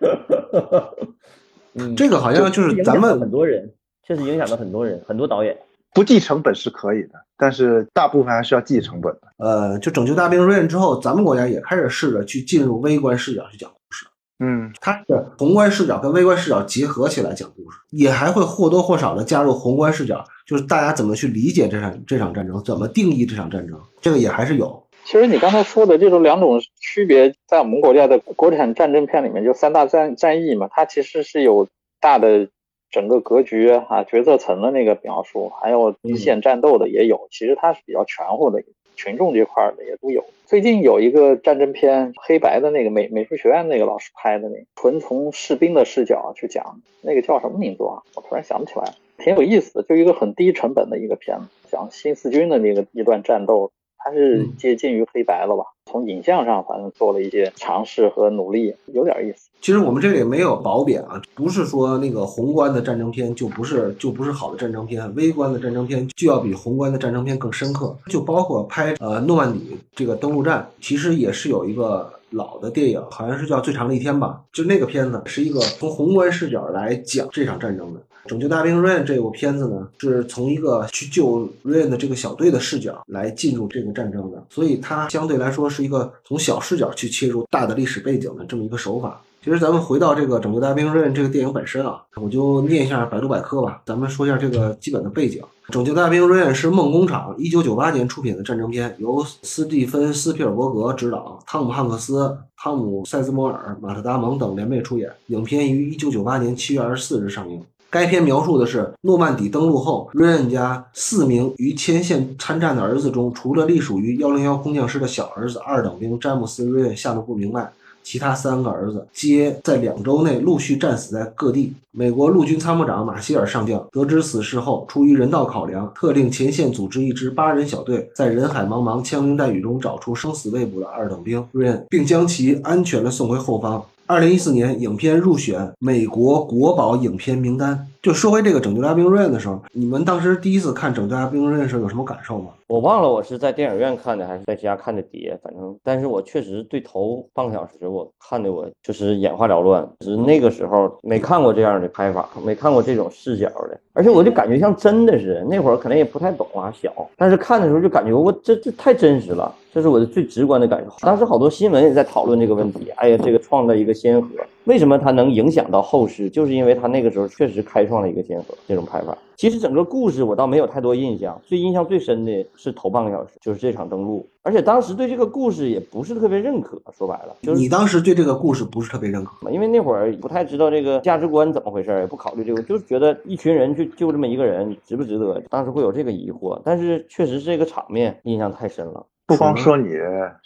[1.76, 3.72] 嗯，这个好像就是咱们很多人，
[4.02, 5.56] 确实影响了很多人，很多导演。
[5.94, 9.20] 不计成本是可以的，但是大部分还是要计成本的。
[9.38, 14.06] 呃，就拯救大兵瑞恩之后，咱们国家也开始试着去进入微观视角去讲故事。
[14.38, 24.86] 嗯，它是宏观视角跟微观视角结合起来讲故事，也还会或多或少的加入宏观视角，就是大家怎么去理解这场这场战争，怎么定义这场战争，这个也还是有。
[25.04, 31.66] 其实你刚才说的这种两种区别，在我们国家的国产战争片里面，就三大战战役嘛，它其实是有
[32.00, 32.48] 大的。
[32.90, 38.62] 整个格局啊，决策层的那个描述，还有一线战斗的也有，其实它是比较全乎的，
[38.96, 40.24] 群众这块的也都有。
[40.46, 48.00] 最近有一个战争片，黑白的那个美美术学院那个老师拍的那，纯从士兵的视角去讲，那个叫什么名字啊？
[48.14, 53.70] 我突然想不起来，挺有意思的，就一个很低成本的一个片子，讲新四军的那个一段战斗。
[54.00, 55.64] 它是接近于黑白了吧？
[55.84, 59.47] 从影像上，反正做了一些尝试和努力，有点意思。
[59.60, 67.94] 其实我们这里没有褒贬啊，不是说那个宏观的战争片就不是就不是好的战争片，微观的战争片就要比宏观的战争片更深刻。
[68.06, 78.00] 就包括拍呃诺曼底这个登陆战，其实也是有一个老的电影，好像是叫《最长的一天》吧，就那个片子是一个从宏观视角来讲这场战争的。
[78.26, 89.20] 拯救大兵瑞恩这部片子呢，是从一个去救瑞恩的这个小队的视角来进入这个战争的，所以它相对来说是一个从小视角去切入大的历史背景的这么一个手法。
[89.44, 95.42] 其实咱们回到这个拯救大兵瑞恩这个电影本身啊，我就念一下百度百科吧，咱们说一下这个基本的背景。
[95.70, 105.10] 拯救大兵瑞恩是梦工厂一九九八年出品的战争片，由斯蒂芬斯皮尔伯格执导，汤姆汉克斯、汤姆塞斯摩尔、马特达蒙等联袂出演。
[105.28, 107.62] 影片于一九九八年七月二十四日上映。
[107.90, 117.70] 该片描述的是诺曼底登陆后，瑞恩家四名于前线参战的儿子中，除了隶属于幺零幺空降师的小儿子二等兵詹姆斯·瑞恩下落不明外，
[118.10, 121.74] 其他三个儿子皆在两周内陆续战死在各地。
[121.90, 133.84] 美国陆军参谋长马歇尔上将得知此事后，出于人道考量，特令前线组织一支八人小队，在人海茫茫、枪林弹雨中找出生死未卜的二等兵瑞恩，并将其安全的送回后方。
[134.06, 137.88] 二零一四年，影片入选美国国宝影片名单。
[138.00, 142.50] 就说回这个《拯救大兵瑞恩》的时候，你们当时第一次看《拯救大兵瑞恩》的时候有什么感受吗？
[142.68, 149.88] 我忘了我是在电影院看的还是在家看的碟，反正，但是我确实对头半个小时我看的我就是眼花缭乱。
[150.00, 159.52] 只是那个时候没看过这样的拍法，没看过这种视角的，而且我就感觉像真的是那会儿可能也不太懂啊，小，但是看的时候就感觉我这这太真实了。
[159.70, 160.90] 这是我的最直观的感受。
[161.06, 162.90] 当时好多新闻也在讨论这个问题。
[162.96, 164.28] 哎呀，这个创造一个先河，
[164.68, 166.28] 为什么它能影响到后世？
[166.28, 169.16] 就是因为它那个时候确实开创了一个先河，这种拍法。
[169.34, 174.28] 其实整个故事我倒没有太多印象，最印象最深的是头半个小时，就是这场登陆。
[174.42, 186.60] 而且当时对这个故事也不是特别认可，说白了，就是你当时对这个故事不是特别认可，因为那会儿不太知道这个价值观怎么回事，也不考虑这个，就是觉得一群人去救这么一个人值不值得，当时会有这个疑惑。
[186.62, 189.06] 但是确实是这个场面印象太深了。
[189.28, 189.90] 不光说你，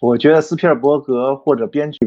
[0.01, 2.01] 我觉得斯皮尔伯格或者编剧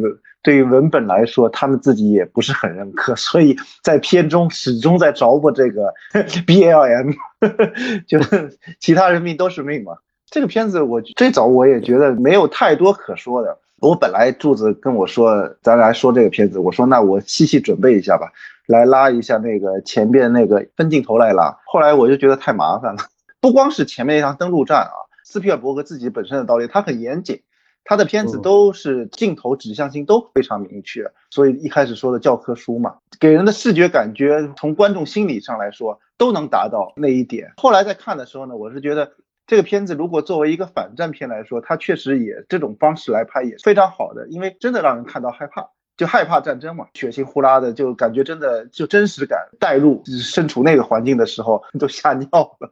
[0.43, 5.93] 对于文本来说，他们自己也不是很认可， 所以在片中始终在着不这个
[6.45, 7.11] B L M，
[8.05, 9.93] 就是其他人命都是命嘛。
[10.29, 13.57] 这个片子我最早我也觉得没有太多可说的。
[13.79, 18.27] 我本来柱子跟我说，咱来说这个片子，我说那我细细准备一下吧，
[18.67, 21.57] 来拉一下那个前边那个分镜头来拉。
[21.65, 23.03] 后来我就觉得太麻烦了，
[23.39, 25.04] 不光是前面那场登陆战啊。
[25.25, 27.41] 斯皮尔伯格自己本身的导演，他很严谨，
[27.83, 37.51] 他的片子都是镜头指向性都非常明确，所以一开始说的教科书嘛，给人的视觉感觉，从观众心理上来说都能达到那一点。
[37.57, 39.13] 后来在看的时候呢，我是觉得
[39.47, 52.69] 这个片子如果作为一个反战片来说，它确实也这种方式来拍也非常好的，因为真的让人看到害怕，就害怕战争嘛，血腥呼啦的，就感觉真的就真实感带入，身处那个环境的时候都吓尿了。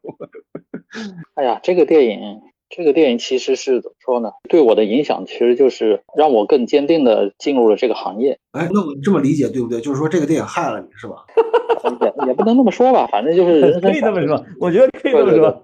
[1.35, 4.31] 哎呀，这个电影，这个电影其实是怎么说呢？
[4.49, 8.37] 对我的影响其实就是让我更坚定的进入了这个行业。
[8.51, 9.79] 哎，那我这么理解对不对？
[9.79, 11.23] 就是说这个电影害了你是吧？
[12.01, 15.61] 也也不能那么说吧，反正就是人生 可以这么说，我觉得可以这么说。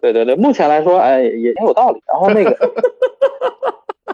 [0.00, 2.00] 对对对，目前来说，哎，也挺有道理。
[2.06, 2.56] 然后那个。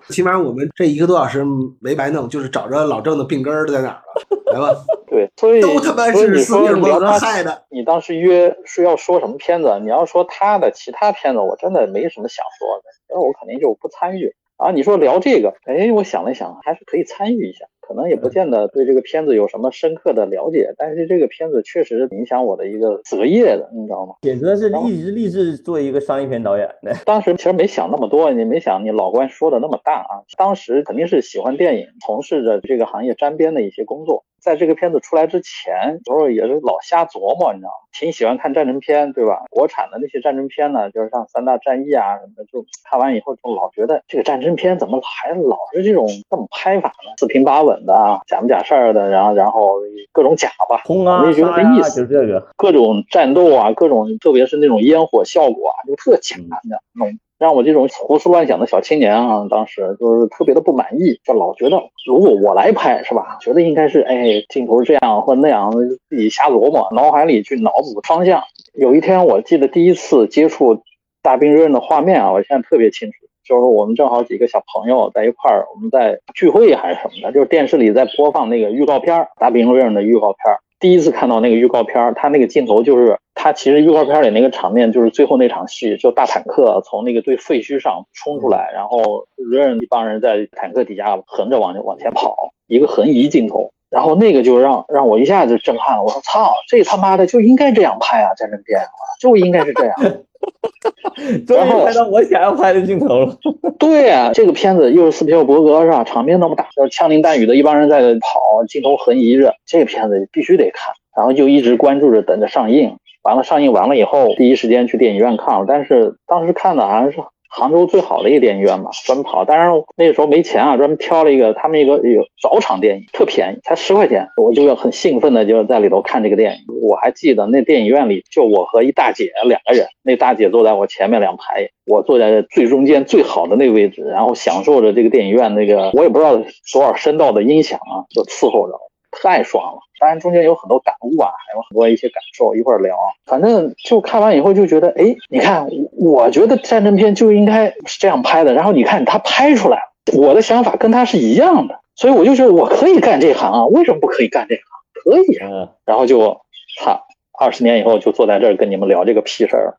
[0.08, 1.44] 起码我们这一个多小时
[1.80, 4.74] 没白弄，就是找着老郑的病根儿在哪儿了，来吧。
[5.08, 7.64] 对，所以都他妈是斯皮尔伯格害的。
[7.68, 9.78] 你当时约是要说什么片子？
[9.82, 14.34] 你要说他的其他片子，我真的没什么想说的，那我肯定就不参与。
[14.56, 17.66] 啊，你说聊这个，哎，我想了想，还是可以参与一下。
[17.82, 24.14] 可能也不见得对这个片子有什么深刻的了解，但是这个片子确实影响我的一个择业的，你知道吗？
[24.22, 26.94] 简直是一直立志做一个商业片导演的。
[27.04, 30.22] 当时其实没想那么多，你没想你老关说的那么大啊。
[30.38, 34.24] 当时肯定是喜欢电影，从事着这个行业沾边的一些工作。
[34.42, 37.86] 在这个片子出来之前，有时候也是老瞎琢磨，你知道吗？
[37.92, 39.44] 挺喜欢看战争片，对吧？
[39.50, 47.14] 国产的那些战争片呢，就是像三大战役啊什么的，就看完以后就老觉得这个战争片怎么还老是这种这么拍法呢？
[47.18, 49.78] 四平八稳的啊，假不假事儿的，然后然后
[50.10, 57.16] 各种假吧，轰啊，没觉得没意思，就这个各种战斗啊，各种特别是那种烟火效果啊，就特假的那种。
[57.42, 63.36] 让我这种胡思乱想的小青年啊，当时就是特别的不满意，就老觉得如果我来拍是吧？
[63.40, 65.72] 觉得应该是哎镜头这样或那样，
[66.08, 68.44] 自己瞎琢磨，脑海里去脑补方向。
[68.74, 70.84] 有一天我记得第一次接触
[71.20, 80.54] 大兵瑞恩的画面啊，我现在特别清楚，就是我们正好几个小朋友在一块儿，我们在聚会还是什么的，就是电视里在播放那个预告片，大兵瑞恩的预告片。
[80.82, 96.02] 第一次看到那个预告片，他那个镜头就是他其实预告片里那个场面就是最后那场戏，就大坦克从那个堆废墟上冲出来，然后瑞恩一帮人在坦克底下横着往往前跑，一个横移镜头，然后那个就让让我一下子震撼了。
[96.02, 98.80] 我说操，这他妈的就应该这样拍啊，战争片
[99.20, 99.94] 就应该是这样。
[101.46, 103.36] 终于拍到我想要拍的镜头了。
[103.78, 106.02] 对啊，这个片子又是斯皮尔伯格是吧？
[106.02, 110.94] 场面那么大，就是枪林弹雨的一帮人在跑，镜头横移着，这个片子必须得看。
[111.14, 112.96] 然后就一直关注着，等着上映。
[113.22, 115.66] 完了，上映完了以后，第一时间去电影院看了。
[115.68, 117.18] 但是当时看的好像是。
[117.54, 119.44] 杭州最好的一个电影院嘛，专门跑。
[119.44, 124.26] 当然那个时候没钱啊，专门挑了一个他们一个有早场电影，特便宜，才十块钱。
[124.38, 126.60] 我就要很兴奋的就在里头看这个电影。
[126.80, 136.36] 我还记得那电影院里就我和一大姐两个人，那大姐坐在我前面两排，我坐在最中间最好的那个位置，然后享受着这个电影院那个我也不知道
[136.72, 138.74] 多少声道的音响啊，就伺候着。
[139.12, 139.80] 太爽了！
[140.00, 142.96] 当然中间有很多感悟啊，还有很多一些感受，一会儿聊。
[143.26, 148.54] 反正就看完以后就觉得，哎，你看，我觉得战争片就应该是这样拍的。
[148.54, 154.64] 然后你看他拍出来了，我的想法跟他是一样的，所以我就觉得我可以干这行啊，为什么不可以干这行？
[155.04, 155.68] 可以啊。
[155.84, 156.40] 然后就，
[156.80, 157.06] 操，
[157.38, 159.76] 二十年以后就坐在这儿跟你们聊这个屁事儿。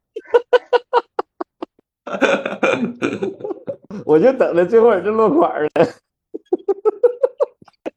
[4.06, 5.70] 我就等着最后这落款呢。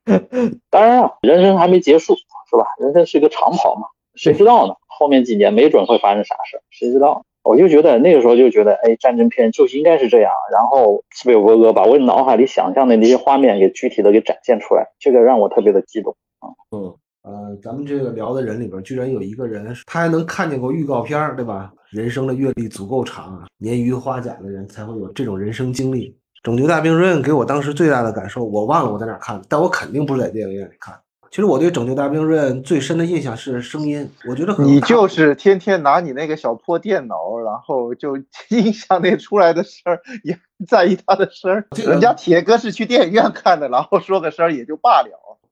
[0.71, 2.15] 当然啊，人生还没结束，
[2.49, 2.65] 是吧？
[2.79, 4.75] 人生是一个长跑嘛，谁知道呢？
[4.87, 7.23] 后面几年没准会发生啥事，谁知道？
[7.43, 10.33] 我就觉得那个时候就觉得，哎，战争片就应该是这样。
[10.53, 16.49] 然后斯皮尔伯格把我脑海里想象的那些画面给具体的给展现出来，这个让我特别的激动啊。
[16.71, 21.73] 嗯呃，咱们这个聊的人里边，居然有一个人，他还能看见过预告片，对吧？
[21.91, 26.17] 人生的阅历足够长，年逾花甲的人才会有这种人生经历。
[26.47, 30.95] 拯救大兵瑞恩给我当时最大的感受，我忘了我在哪看的，但我肯定不是在电影院里看，
[31.29, 38.17] 其实我对《拯救大兵瑞恩》最深的印象是声音，我觉得很你就是天天拿你那个小破电脑，然后就
[38.51, 41.67] 音响那出来的声儿也不在意他的声儿。
[41.85, 45.09] 人家铁哥是去电影院看的，然后说个声儿也就罢了。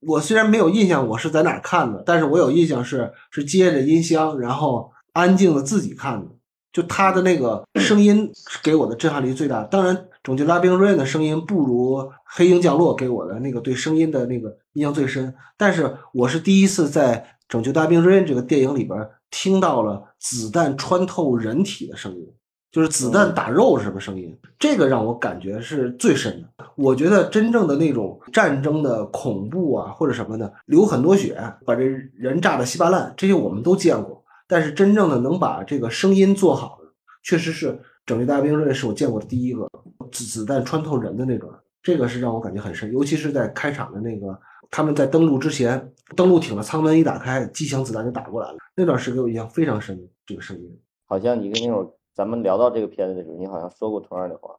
[0.07, 6.29] 我虽然没有印象我是在哪看的，但是我有印象是是接着音箱，然后安静的自己看的。
[6.73, 8.31] 就他的那个声音
[8.63, 9.63] 给我的震撼力最大。
[9.63, 15.33] 当然，《拯救大兵瑞恩》的声音不如《黑鹰降落》给我的那个对声音的那个印象最深。
[15.59, 22.27] 但是我是第一次在《拯救大兵瑞恩》这个电影里边听到了子弹穿透人体的声音。
[22.73, 24.37] 就是子弹打肉是什么声音？
[24.59, 26.65] 这个让我感觉是最深的。
[26.75, 31.85] 我觉得真正的那种战争的恐怖啊，或者什么的，流很多血，把这
[32.17, 34.25] 人炸得稀巴烂，这些我们都见过。
[34.49, 36.89] 但是真正的能把这个声音做好的，
[37.23, 37.73] 确实是
[38.07, 39.69] 《拯救大兵瑞》是我见过的第一个
[40.12, 41.51] 子子弹穿透人的那种，
[41.83, 42.93] 这个是让我感觉很深。
[42.93, 44.38] 尤其是在开场的那个，
[44.71, 50.79] 他们在登陆之前，登陆艇的舱门一打开，机枪子弹就打过来了，那段是给我印象非常深的这个声音。
[51.07, 54.55] 好像你跟那会儿咱们聊到这个片子的时候，你好像说过同样的话。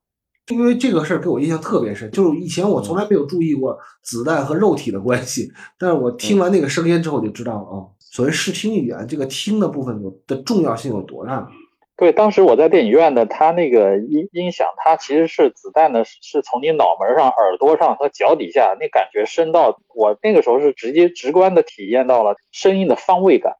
[0.49, 11.49] 因为这个事儿给我印象特别深，就是以前我从来没有注意过子弹和肉体的关系，但是我听完那个声音之后就知道了啊，所谓视听语言，这个听的部分有的重要性有多大。
[11.97, 23.55] 对，当时我在电影院的，它那个音音响，它其实是子弹的，是从你脑门上、耳朵上和脚底下，那感觉深到我那个时候是直接直观的体验到了声音的方位感。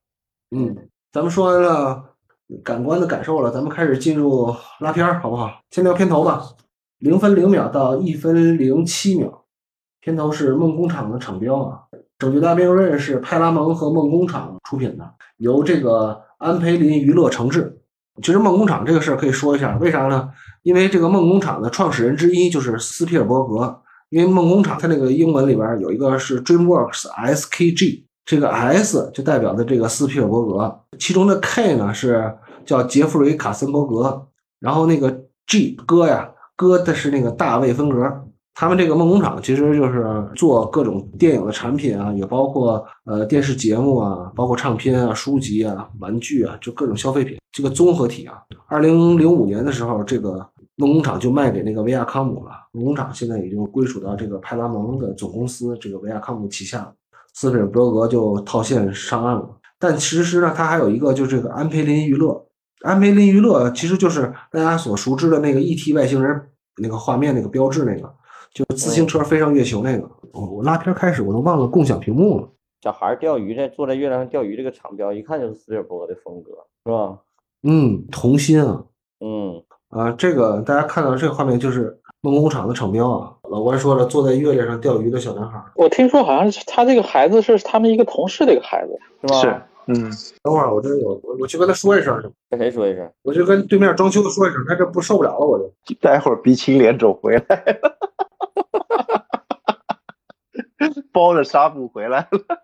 [0.52, 2.15] 嗯，咱们说完了
[2.62, 5.62] 感官的感受了，咱们开始进入拉片儿，好不好？
[5.71, 6.41] 先聊片头吧，
[7.00, 9.45] 零分零秒到一分零七秒，
[10.02, 11.80] 片头是梦工厂的厂标啊，
[12.19, 17.75] 《拯救大兵瑞恩》是派拉蒙和梦工厂出品的，由这个安培林娱乐承制。
[18.21, 20.30] 其实梦工厂这个事儿可以说一下，为啥呢？
[20.63, 23.82] 因为这个梦工厂的创始人之一就是斯皮尔伯格。
[24.10, 34.28] 因为梦工厂它那个英文里边有一个是 DreamWorks SKG，这个 S 就代表的这个斯皮尔伯格，其中的 K 呢是叫杰弗瑞卡森伯格，
[34.60, 38.25] 然后那个 G 哥呀，哥的是那个大卫芬格。
[38.58, 48.41] 他们这个梦工厂其实就是做各种电影的产品啊，也包括呃电视节目啊，包括唱片啊、书籍啊、玩具啊，就各种消费品这个综合体啊。
[48.68, 50.36] 二零零五年的时候，这个
[50.78, 52.52] 梦工厂就卖给那个维亚康姆了。
[52.72, 56.89] 梦工厂现在已经归属到这个派拉蒙的总公司，这个维亚康姆旗下。
[57.34, 59.50] 斯皮尔伯格就套现上岸了。
[59.78, 62.41] 但其实呢，他还有一个就是这个安培林娱乐。
[62.84, 65.91] 安培林娱乐其实就是大家所熟知的那个 E.T.
[65.91, 66.41] 外星人
[66.82, 68.10] 那个画面那个标志那个。
[68.56, 72.48] 就是自行车飞上月球那个，我我拉片开始我都忘了共享屏幕了。
[72.82, 76.52] 小孩钓鱼在坐在月亮上钓鱼这个场标，一看就是斯皮尔伯格的风格，
[76.86, 77.20] 是吧？
[77.63, 78.82] 嗯，童心啊，
[79.20, 83.34] 嗯，啊，这个大家看到这个画面就是梦工厂的厂标啊。
[83.50, 85.62] 老关说了，坐在月亮上钓鱼的小男孩。
[85.76, 89.41] 我听说好像是他这个孩子是他们一个同事的一个孩子，是吧？
[89.41, 90.10] 是，嗯，
[90.44, 93.12] 等会儿我这有我我去跟他说一声去，跟谁说一声？
[93.24, 95.65] 我就跟对面装修的说一声，他这不受不了了，我就。
[96.02, 97.39] 待会儿鼻青脸肿回来
[97.82, 97.94] 了，
[101.12, 102.62] 包着纱布回来了。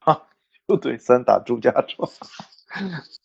[0.00, 0.22] 啊，
[0.66, 2.08] 又对三打朱家庄。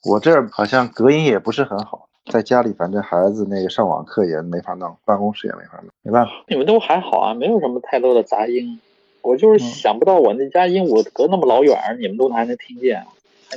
[0.03, 6.31] 我这儿好像隔音也不是很好，在家里反正孩子那个上网课也没法弄，办公室也没法弄，没办法。
[6.47, 8.79] 你们都还好啊，没有什么太多的杂音。
[9.21, 13.05] 我就是想不到我那家鹦鹉隔那么老远，你们都还能听见。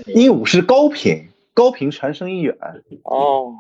[0.07, 2.57] 鹦鹉是高频，高频传声音远。
[3.05, 3.55] 哦，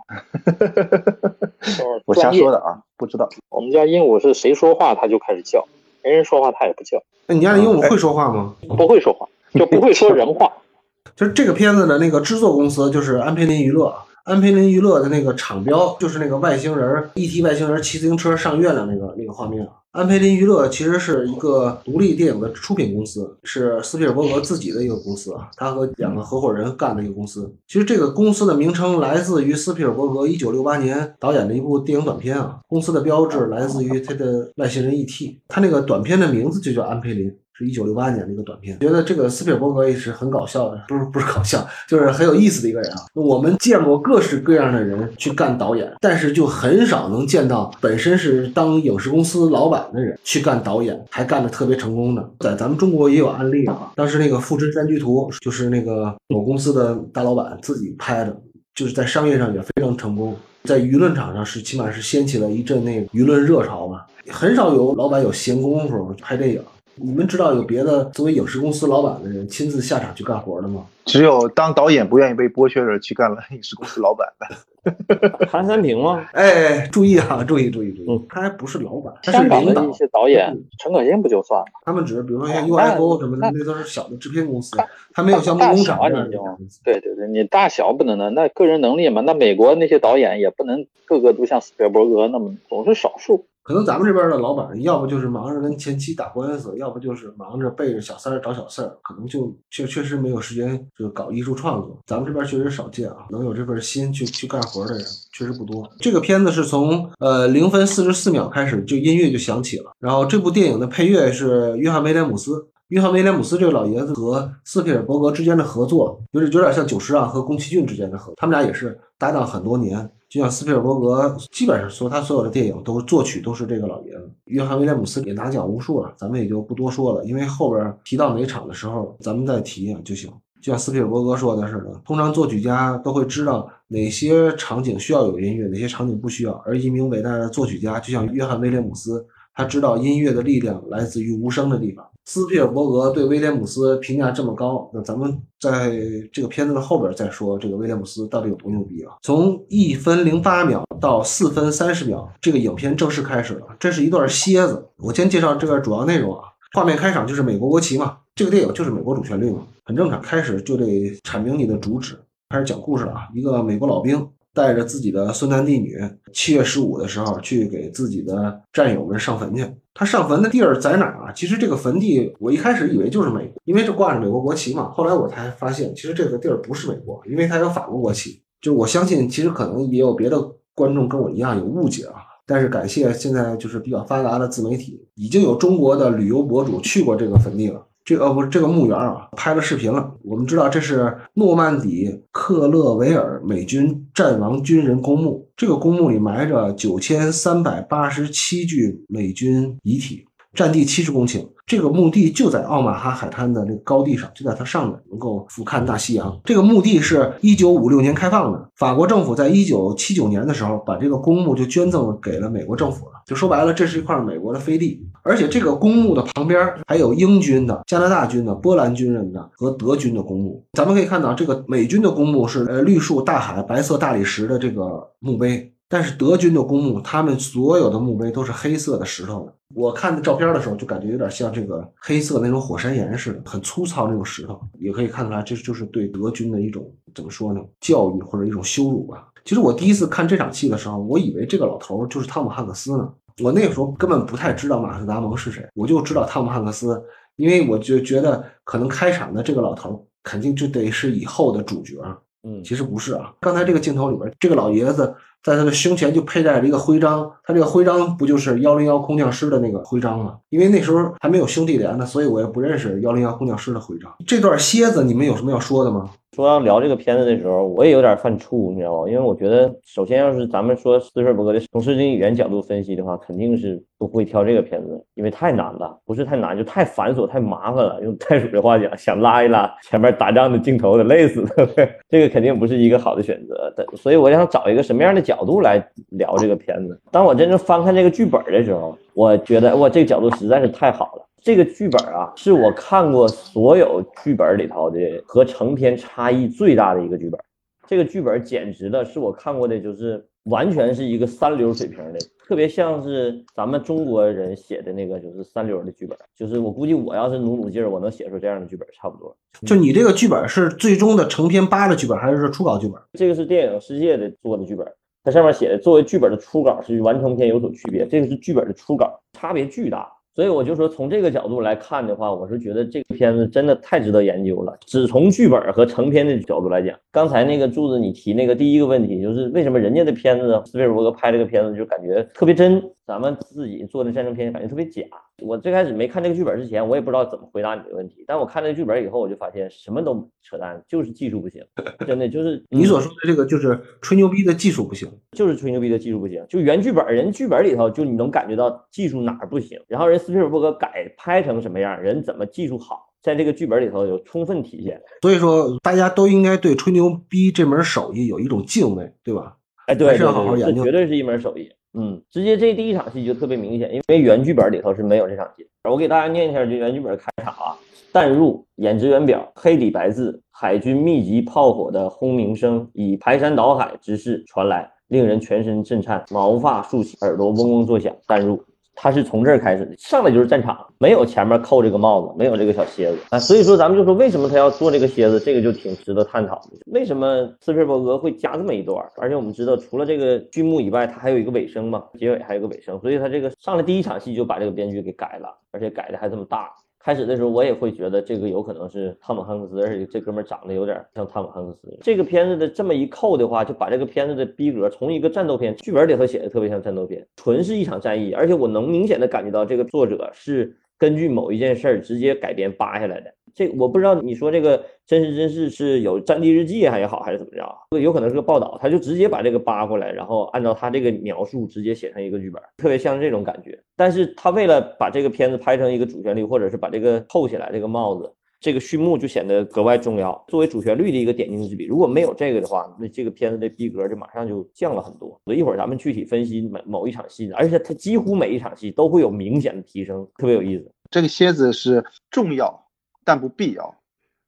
[2.06, 3.28] 我瞎说的啊，不知道。
[3.48, 5.66] 我们家鹦鹉是谁说话它就开始叫，
[6.02, 7.02] 没人说话它也不叫。
[7.26, 8.54] 那你家的鹦鹉会说话吗？
[8.76, 10.50] 不会说话，就不会说人话。
[11.16, 17.42] 就是这个片子的那个制作公司就是安培林娱乐，安培林娱乐的那个厂标就是那个外星人 E.T.
[17.42, 19.66] 外星人骑自行车上月亮那个那个画面。
[19.92, 27.53] 安培林娱乐其实是一个独立电影的出品公司，是斯皮尔伯格自己的一个公司啊，他和两个合伙人干的一个公司。
[27.66, 37.37] 其实这个公司的名称来自于斯皮尔伯格1968年导演的一部电影短片啊，公司的标志来自于他的外星人 E.T.，他那个短片的名字就叫安培林。
[37.60, 43.04] 是一九六八年的一个短片，觉得这个斯皮尔伯格也是很搞笑的，不是不是搞笑，就是很有意思的一个人啊。
[43.12, 52.30] 我们见过各式各样的人去干导演，但是就很少能见到本身是当影视公司老板的人去干导演，还干得特别成功的。
[52.40, 58.34] 在咱们中国也有案例啊，当时那个《富春山居图》就是那个某公司的大老板自己拍的，
[58.74, 60.34] 就是在商业上也非常成功，
[60.64, 64.06] 在舆论场上是起码是掀起了一阵那个舆论热潮吧。
[64.28, 66.62] 很少有老板有闲工夫拍电影。
[67.03, 70.86] 你们知道有别的作为影视公司老板的人亲自下场去干活的吗？
[71.07, 74.57] 只有当导演不愿意被剥削的人去干了影视公司老板的。
[75.46, 76.26] 韩三平吗？
[76.32, 79.92] 哎，注意啊，注意注意注意嗯，他还不是老板，他是领导一。
[79.92, 81.66] 些导演，陈可辛不就算了？
[81.84, 84.76] 他们只是比如说像 UFO 什么的，那那都是小的制片公司，
[85.12, 86.80] 他没有像大梦工厂这样小啊你就的大公司。
[86.84, 93.46] 对对对，你大小不能的，那个人能力嘛，那美国那些导演也不能个个都像斯皮尔伯格那么，总是少数。
[93.70, 101.96] 可能咱们这边的老板，要不就是忙着跟前妻打官司，要不就是忙着背着小三儿找小四儿，可能就确确实没有时间就搞艺术创作。
[102.04, 105.88] 咱们这边确实少见啊，能有这份心去去干活的人确实不多。
[106.00, 112.66] 这个片子是从呃零分四十四秒开始就音乐就响起了，然后这部电影的配乐是约翰威廉姆斯。
[112.88, 120.10] 约翰威廉姆斯这个老爷子和斯皮尔伯格之间的合作，有点有点像久石让和宫崎骏之间的合作，他们俩也是搭档很多年。
[120.31, 124.31] 就像斯皮尔伯格，基本上说他所有的电影都作曲都是这个老爷子。
[124.45, 130.31] 约翰威廉姆斯也拿奖无数了，咱们也就不多说了，因为后边提到哪场的时候，咱们再提就行。
[130.62, 136.53] 就像斯皮尔伯格说的似的，通常作曲家都会知道哪些场景需要有音乐，哪些场景不需要。
[136.64, 142.07] 而一名伟大的作曲家，就像约翰威廉姆斯，他知道音乐的力量来自于无声的地方。
[142.26, 145.92] 斯皮尔伯格对威廉姆斯评价这么高，那咱们在
[146.32, 149.16] 这个片子的后边再说这个威廉姆斯到底有多牛逼啊？
[149.22, 153.66] 从一分零八秒到四分三十秒，这个影片正式开始了。
[153.80, 156.42] 这是一段蝎子，我先介绍这个主要内容啊。
[156.72, 160.20] 画面开场就是美国国旗嘛，这个电影就是美国主旋律嘛，很正常。
[160.20, 160.86] 开始就得
[161.24, 162.16] 阐明你的主旨，
[162.48, 163.28] 开始讲故事了啊。
[163.34, 165.98] 一个美国老兵带着自己的孙男弟女，
[166.32, 169.64] 七月十五的时候去给自己的战友们上坟去。
[169.94, 171.32] 他上坟的地儿在哪儿啊？
[171.32, 174.90] 其实这个坟地，我一开始以为就是美国，因为这挂着美国国旗嘛。
[174.90, 178.42] 后来我才发现，其实这个地儿不是美国，因为它有法国国旗。
[178.61, 180.40] 就我相信，其实可能也有别的
[180.74, 182.14] 观众跟我一样有误解啊。
[182.46, 187.86] 但是感谢现在就是比较发达的自媒体，已经有中国的旅游博主去过这个坟地了。
[188.11, 190.12] 这个呃不是这个墓园啊，拍了视频了。
[190.24, 201.46] 我们知道这是诺曼底克勒维尔美军战亡军人公墓，这个公墓里埋着九千三百八十七具美军遗体，占地七十公顷。
[201.64, 206.40] 这个墓地就在奥马哈海滩的这个高地上，就在它上面，能够俯瞰大西洋。
[206.44, 213.12] 这个墓地是一九五六年开放的，法国政府在一九七九年的时候把这个公墓就捐赠给了美国政府了。
[213.24, 220.64] 就说白了，这是一块美国的飞地，而且这个公墓的旁边还有英军的、加拿大军的、波兰军人的和德军的公墓。
[220.72, 225.72] 咱们可以看到，这个美军的公墓是呃绿树大海、白色大理石的这个墓碑。
[225.92, 229.50] 但是德军的公墓，他们所有的墓碑都是黑色的石头。
[229.74, 234.60] 我看的照片的时候，就感觉有点像这个黑色那种火山岩似的，很粗糙那种石头。
[234.78, 239.26] 也可以看出来，这就是对德军的一种怎么说呢，教育或者一种羞辱吧。
[239.44, 243.12] 其实我第一次看这场戏的时候，我以为这个老头就是汤姆汉克斯呢。
[243.43, 247.03] 我那个时候根本不太知道马特·达蒙是谁，我就知道汤姆汉克斯，
[247.36, 251.97] 因为我就觉得可能开场的这个老头肯定就得是以后的主角。
[252.43, 260.38] 嗯，其实不是啊，刚才这个镜头里边，这个老爷子在他的胸前就佩戴着一个徽章，他这个徽章不就是幺零幺空降师的那个徽章吗？
[260.49, 264.11] 因为那时候还没有兄弟连呢，所以我也不认识幺零幺空降师的徽章。
[264.26, 266.09] 这段蝎子，你们有什么要说的吗？
[266.35, 269.09] 说要聊这个片子的时候，我也有点犯怵，你知道吗？
[269.09, 278.01] 因为我觉得，首先要是咱们说斯皮尔伯格的从视听语言角度分析的话，肯定是不会挑这个片子，因为太难了，不是太难，就太繁琐、太麻烦了。
[278.03, 281.49] 用袋鼠的话讲，想拉一拉前面打仗的镜头，得累死了。
[282.09, 283.72] 这个肯定不是一个好的选择。
[283.76, 287.01] 但所以我想找一个什么样的角度来聊这个片子。
[287.11, 291.26] 当我真正翻看这个剧本的时候，我觉得哇，这个角度实在是太好了。
[291.42, 297.40] 这个剧本啊，是我看过所有剧本里头的和成片差异最大的一个剧本。
[297.86, 306.16] 这个剧本简直的是我看过的，就是完全是一个三流水平的，特别像是咱们中国人写的那个就是三流的剧本。
[306.36, 309.34] 就是我估计我要是努努劲儿，我能写出这样的剧本，差不多。
[309.66, 313.00] 就你这个剧本是最终的成片八的剧本，还是说初稿剧本？
[313.14, 314.86] 这个是电影世界的做的剧本，
[315.22, 320.10] 它上面写的作为剧本的初稿是与完成片有所区别，这个是剧本的初稿，差别巨大。
[320.32, 324.74] 所以我就说，从这个角度来看的话，我是觉得这个片子真的太值得研究了。
[324.86, 335.02] 只从剧本和成片的角度来讲，刚才那个柱子你提那个第一个问题，就是为什么人家的片子斯皮尔伯格拍这个片子就感觉特别真，咱们自己做的战争片感觉特别假。
[335.43, 341.62] 我最开始没看这个剧本之前，我也不知道怎么回答你的问题，但我看这个剧本以后，我就发现什么都扯淡，就是技术不行，
[342.07, 345.11] 真的就是 你所说的这个就是吹牛逼的技术不行。
[345.32, 355.01] 就是吹牛逼的技术不行，就原剧本人剧本里头就你能感觉到技术哪儿不行，然后人斯皮尔伯格改拍成什么样，人怎么技术好，在这个剧本里头有充分体现。
[355.22, 359.57] 所以说，大家都应该对吹牛逼这门手艺有一种敬畏，对吧？
[359.86, 361.68] 哎，对还是对对，要好好研究这绝对是一门手艺。
[361.95, 365.66] 嗯，直接这第一场戏就特别明显，因为原剧本里头是没有这场戏。
[365.88, 367.76] 我给大家念一下这原剧本开场啊：
[368.12, 378.14] 淡入演职员表，黑底白字，海军密集炮火的轰鸣声以排山倒海之势传来，令人全身震颤，毛发竖起，耳朵嗡嗡作响。
[378.26, 378.62] 淡入。
[378.95, 386.78] 他是从这儿开始的，上来就是战场，没有前面扣这个帽子，没有这个小蝎子啊，所以说咱们就说为什么他要做这个蝎子，这个就挺值得探讨的。
[386.86, 389.03] 为什么斯皮尔伯格会加这么一段？
[389.16, 396.70] 而且我们知道，除了这个剧目以外，他还有一个尾声嘛，结尾还有个尾声，所以他这个上来第一场戏就把这个编剧给改了，而且改的还这么大。
[397.03, 401.98] 开始的时候，我也会觉得这个有可能是汤姆汉克斯，而且这哥们长得有点像汤姆汉克斯。
[402.03, 413.32] 这个片子的这么一扣的话，就把这个片子的逼格从一个战斗片，剧本里头写的特别像战斗片，纯是一场战役，而且我能明显的感觉到这个作者是根据某一件事儿直接改编扒下来的。
[413.55, 417.98] 这我不知道你说这个真实真事是有战地日记还也好，还是怎么着？
[418.01, 423.78] 有可能是个报道，他就直接把这个扒过来，然后按照他这个描述直接写成一个剧本，特别像这种感觉。
[423.96, 431.86] 但是他为了把这个片子拍成一个主旋律，或者是把这个扣起来这个帽子，这个序幕就显得格外重要，作为主旋律的一个点睛之笔。
[431.86, 435.40] 如果没有这个的话，那这个片子的逼格就马上就降了很多。
[435.44, 440.90] 所以一会儿咱们具体分析某某一场戏，而且它几乎每一场戏都会有明显的提升，特别有意思。
[441.11, 442.86] 这个蝎子是重要，
[443.31, 443.95] 但不必要。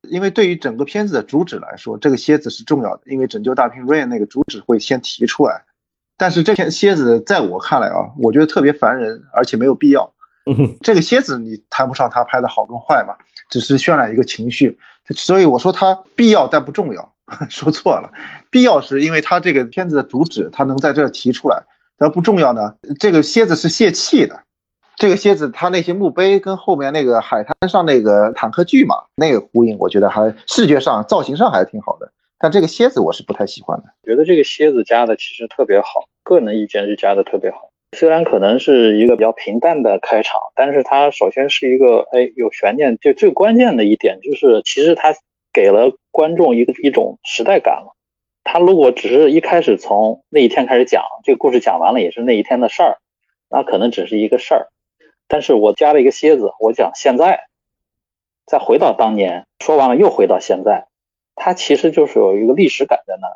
[0.09, 5.63] 因为对于整个片子的主旨来说，这个蝎子是重要的，因为拯救大兵瑞恩那个主旨会先提出来。
[6.17, 10.13] 但是这片蝎子在我看来啊，我觉得特别烦人，而且没有必要。
[10.81, 13.15] 这个蝎子你谈不上它拍的好跟坏嘛，
[13.49, 14.77] 只是渲染一个情绪。
[15.11, 17.15] 所以我说它必要但不重要，
[17.49, 18.11] 说错了。
[18.51, 21.63] 必要是因为它这个片子的主旨，它能在这儿提出来。
[21.99, 24.43] 而不重要呢，这个蝎子是泄气的。
[24.97, 32.13] 这个蝎子，它那些墓碑跟后面那个海滩上那个坦克巨嘛那个呼应，我觉得还视觉上、造型上还是挺好的。
[32.39, 33.85] 但这个蝎子我是不太喜欢的。
[34.05, 37.71] 觉得这个蝎子加的其实特别好，个人的意见是加的特别好。
[37.97, 45.15] 虽然可能是一个比较平淡的开场，但是它首先是一个哎有悬念，就最关键的一点就是，其实它
[45.53, 47.95] 给了观众一个一种时代感了。
[48.45, 52.99] 他如果只是一开始从那一天开始讲，这个故事讲完了也是那一天的事儿，
[53.49, 54.69] 那可能只是一个事儿。
[55.33, 57.47] 但是我加了一个蝎子，我讲现在，
[58.45, 60.89] 再回到当年，说完了又回到现在，
[61.35, 63.29] 它其实就是有一个历史感在那，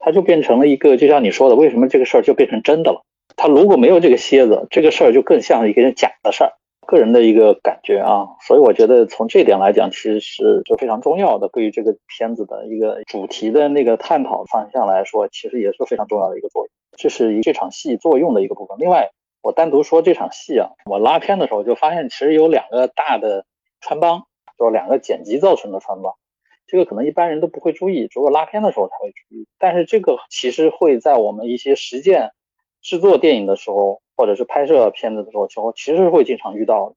[0.00, 3.04] 它就变成了一个，就像你说的，为什么这个事儿就变成真的了？
[3.36, 6.50] 它如果没有这个蝎子，这个事儿就更像一个假的事儿。
[6.84, 16.70] 个人的一个感觉啊，所以我觉得从这点来讲，其实是就非常重要的，对于这个片子的一个主题的那个探讨方向来说，其实也是非常重要的一个作用。
[16.98, 18.76] 这是这场戏作用的一个部分。
[18.80, 19.12] 另外。
[19.42, 23.46] 我单独说这场戏啊，我拉片的时候就发现，其实有两个大的
[23.80, 24.26] 穿帮，
[24.58, 26.14] 就是两个剪辑造成的穿帮。
[26.66, 29.46] 这个可能一般人都不会注意，只有拉片的时候才会注意。
[29.58, 32.30] 但是这个其实会在我们一些实践
[32.80, 36.94] 制作电影的时候，或者是拍摄片子的时候，其实会经常遇到。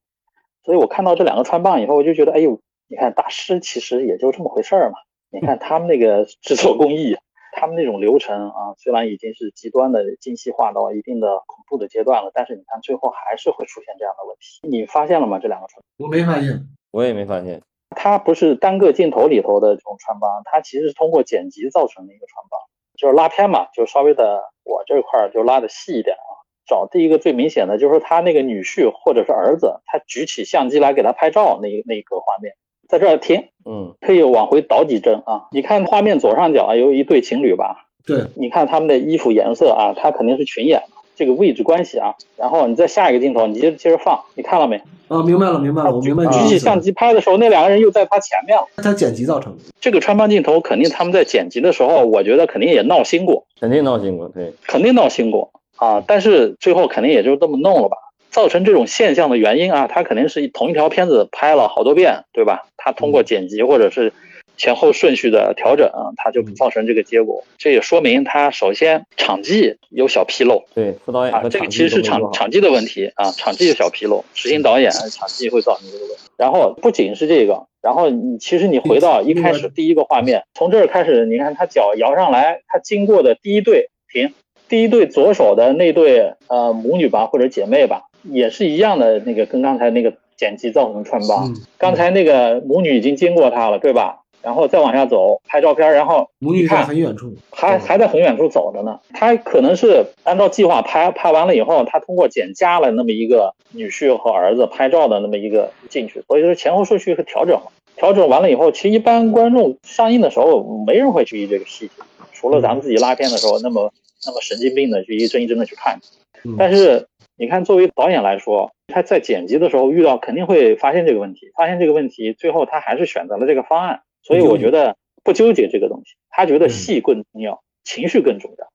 [0.64, 4.98] 所以我看到这两个穿帮以后，我就觉得，哎呦，你看大师其实也就这么回事儿嘛。
[5.30, 7.18] 你看他们那个制作工艺。
[7.56, 14.68] 他们那种流程啊，虽然已经是极端的精细化到一定的恐怖的阶段了，但是你看最后还是会出现这样的问题。
[14.68, 15.40] 你发现了吗？
[15.40, 17.62] 这两个穿我没发现，我也没发现。
[17.96, 22.60] 它不是单个镜头里头的这种穿帮，它其实是通过剪辑造成的一个穿帮，
[22.98, 26.42] 就是拉片嘛，就稍微的我这块就拉的细一点啊。
[26.66, 32.56] 找第一个最明显的就是他那个女婿或者是儿子，他举起相机来给他拍照那那一个画面。
[32.88, 35.44] 在这儿停，嗯，可以往回倒几帧啊。
[35.52, 37.86] 你看画面左上角啊有一对情侣吧？
[38.06, 40.82] 对，你看他们的衣服颜色啊，他肯定是群演，
[41.16, 42.14] 这个位置关系啊。
[42.36, 44.82] 然后你再下一个镜头，你接着接着放，你看了没？
[45.08, 46.26] 啊，明白了，明白了，我明白。
[46.26, 48.66] 举起相机拍的时候，那两个人又在他前面了。
[48.78, 49.60] 他剪辑造成的。
[49.80, 56.04] 这个穿帮镜头肯定他们在剪辑的时候，我觉得肯定也闹心过，肯定闹心过，对，肯定闹心过啊。
[56.06, 57.98] 但是最后肯定也就这么弄了吧。
[58.32, 62.66] 造成这种现象的原因啊，他肯定是同一条片子拍了好多遍，对吧？
[62.84, 64.12] 他通过剪辑或者是
[64.58, 67.44] 前后顺序的调整，他就造成这个结果。
[67.58, 76.24] 这也说明他首先场记有小纰漏，对副导演啊，这个其实是场场记的问题啊，场记有小纰漏，执行导演场记会造成这个问题。
[76.38, 84.34] 然后不仅是这个，然后你其实你回到一开始第一个画面，从这儿开始，你看他脚摇上来，他经过的第一对停，
[84.68, 88.04] 第一对左手的那对呃母女吧或者姐妹吧。
[88.24, 91.54] 也是一样的，那个跟刚才那个剪辑造成的穿帮。
[91.78, 94.20] 刚才那个母女已经经过他了，对吧？
[94.42, 99.00] 然后再往下走拍照片，然后母女在很远处，还还在很远处走着呢。
[99.14, 107.72] 他可能是按照计划拍，拍完了以后，他通过剪加了那么一个女婿和儿子拍照的那么一个进去，所以说前后顺序是调整了。
[107.96, 111.94] 调整完了以后，其实一般观众上映的时候没人会注意这个细节。
[112.34, 113.94] 除了咱们自己拉片的时候那么
[114.26, 115.98] 那么神经病的去一帧一帧的去看。
[116.44, 124.02] 嗯但是你看，作为导演来说，他在剪辑的时候遇到肯定会发现这个问题，发现这个问题，最后他还是选择了这个方案。
[124.22, 128.68] 所以我觉得不纠结这个东西，他觉得戏更重要，情绪更重要。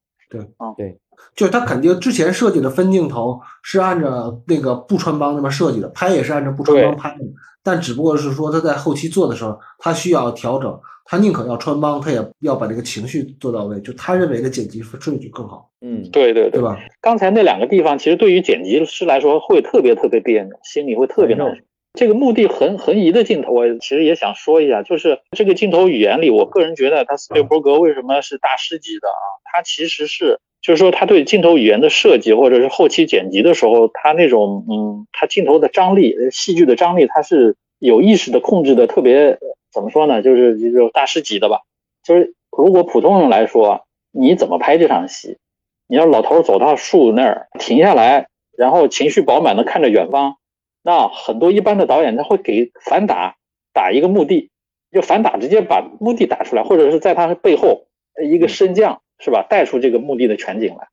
[1.34, 7.24] 就是他肯定之前设计的分镜头是按照那个不穿帮那么设计的，拍也是按照不穿帮拍的，
[7.62, 16.76] 但只不过是说他在后期做的时候，他需要调整，他宁可要穿帮，他也要把这个情绪做到位，就他认为的剪辑顺序更好，嗯，对对对吧？
[17.00, 21.62] 刚才那两个地方，其实对于剪辑师来说会特别特别别扭，心里会特别难受。
[21.94, 29.24] 这个墓地横横移的镜头，我其实也想说一下，就是这个镜头语言里，我个人觉得他斯皮尔伯格为什么是大师级的啊？
[29.50, 39.38] 他其实是就是说他对镜头语言的设计，或者是后期剪辑的时候，他那种嗯，他镜头的张力、戏剧的张力，他是有意识的控制的特别
[39.72, 40.22] 怎么说呢？
[40.22, 41.60] 就是这种大师级的吧。
[42.02, 45.38] 就是如果普通人来说，你怎么拍这场戏？
[45.86, 50.36] 你要老头走到树那儿停下来，然后情绪饱满的看着远方，
[50.82, 53.36] 那很多一般的导演他会给反打
[53.72, 54.50] 打一个墓地，
[54.92, 57.86] 就反打直接把墓地打出来，或者是在他背后
[58.30, 60.88] 一个升降是吧，带出这个墓地的全景来。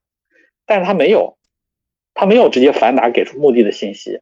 [0.66, 1.36] 但是他没有，
[2.14, 4.20] 他没有直接反打给出墓地的信息，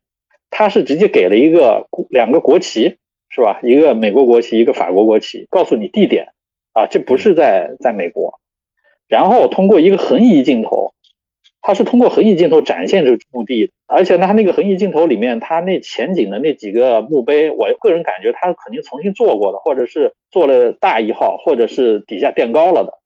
[0.51, 2.97] 他是直接给了一个两个国旗
[3.29, 6.29] 是吧，一个美国国旗，一个法国国旗，告诉你地点。
[6.73, 8.41] 啊，这不是在在美国。
[9.07, 10.93] 然后通过一个横移镜头，
[11.61, 22.99] 它是通过横移镜头展现出墓地，而且呢，它那个横移镜头里面，它那前景的那几个墓碑，我个人感觉它肯定重新做过的，或者是做了大一号，或者是底下垫高了的，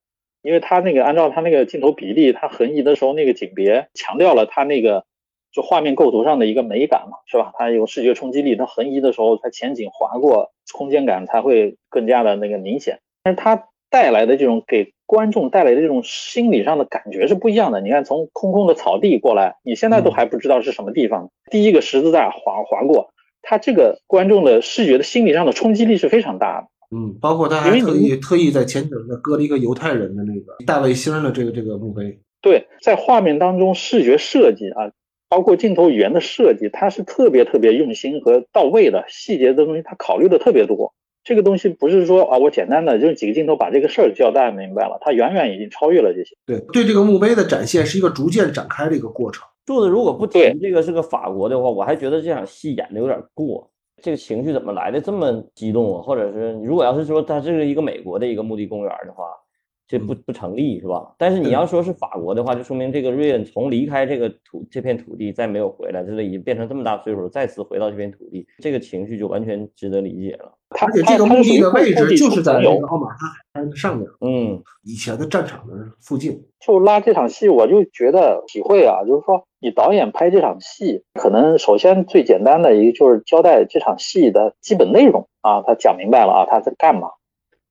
[0.43, 5.05] 因为它那个按照它那个镜头比例，它横移的时候那个景别强调了它那个
[5.53, 7.53] 就画面构图上的一个美感嘛，是吧？
[7.57, 17.81] 它有视觉冲击力，它横移的时候，它前景划过，空间感才会更加的那个明显，但是它带来的这种给观众带来的这种心理上的感觉是不一样的。
[17.81, 23.11] 你看，从空空的草地过来，你现在都还不知道是什么地方，第一个十字架划划过，
[23.41, 26.69] 它这个观众的视觉的心理上的冲击力是非常大的。
[26.91, 32.19] 嗯，包括他还特意特意在前景那搁了一个犹太人的那个大卫星的这个这个墓碑。
[32.41, 34.91] 对，在画面当中视觉设计啊，
[35.29, 40.95] 包括镜头语言的设计，它是特别特别用心和到位的，细节的东西他考虑的特别多。
[41.25, 46.35] 这个东西不是说啊，我简单的用几个镜头把这个事儿交代明白了，它远远已经超越了这些。
[46.47, 49.47] 对对，这个墓碑的展现是一个逐渐展开的一个过程。
[49.67, 53.69] 柱子如果不提这个是个法国的话，我还觉得这场戏演的有点过。
[54.01, 56.03] 这个情绪怎么来的这么激动啊？
[56.03, 59.25] 或者是如果要是说它这是一个美国的一个墓地公园的话，
[59.89, 61.15] 这不不成立是吧？
[61.17, 70.53] 但是你要说是法国的话，就说明这个瑞恩从离开这个土这片土地再没有回来，这已经变成这么大岁数了，再次回到这片土地，这个情绪就完全值得理解了。
[70.71, 76.39] 他且这个墓地的位置就是在那个奥马哈海滩上面，嗯，以前的战场的附近。
[76.61, 87.09] 就拉这场戏，我就觉得体会啊，就是说你导演拍这场戏，可能首先最简单的一个就是交代这场戏的基本内容啊，他讲明白了啊，他在干嘛，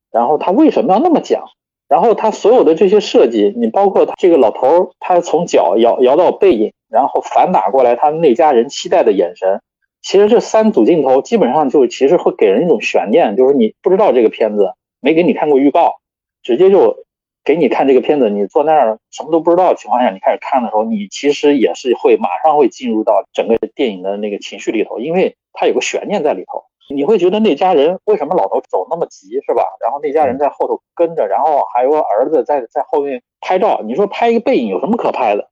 [0.10, 1.44] 然后他为什么要那么讲。
[1.88, 9.62] 然后他所有的这些设计，你包括这个老头儿，他从脚摇摇到背影，然后反打过来，他那家人期待的眼神，
[10.02, 15.96] 其实这三组镜头基本上就其实会给人一种悬念，就是你不知道这个片子，没给你看过预告，
[16.44, 16.98] 直接就
[17.46, 26.66] 给你看这个片子，你坐那儿什么都不知道的情况下，你开始看的时候，你其实也是会马上会进入到整个电影的那个情绪里头，因为它有个悬念在里头。
[26.90, 29.64] 你会觉得那家人为什么老头走那么急，是吧？
[29.82, 33.82] 然后那家人在后头跟着，然后还有个儿子在在后面拍照。
[33.84, 35.50] 你说拍一个背影有什么可拍的，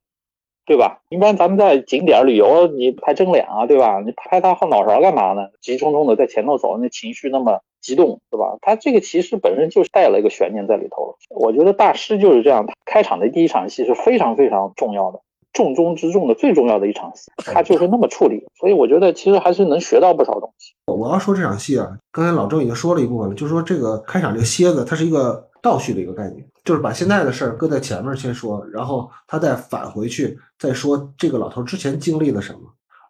[0.65, 1.01] 对吧？
[1.09, 3.99] 一般咱们在景点旅游，你拍正脸啊，对吧？
[3.99, 5.49] 你拍他后脑勺干嘛呢？
[5.61, 8.57] 急冲冲的在前头走，那情绪那么激动，是吧？
[8.61, 11.15] 他这个其实本身就是带了一个悬念在里头了。
[11.29, 15.19] 我觉得大师就是这样，他开场的第一场戏是非常非常重要的。
[15.55, 20.73] 重中之重的最重要的一场戏，他就是那么处理，所以我觉得其实还是能学到不少东西。
[20.85, 32.59] 我要说这场戏啊，刚才老郑已经说了一部分了，就是说这个开场这个蝎子，它是一个倒叙的一个概念，就是把现在的事儿搁在前面先说，然后他再返回去再说这个老头之前经历了什么，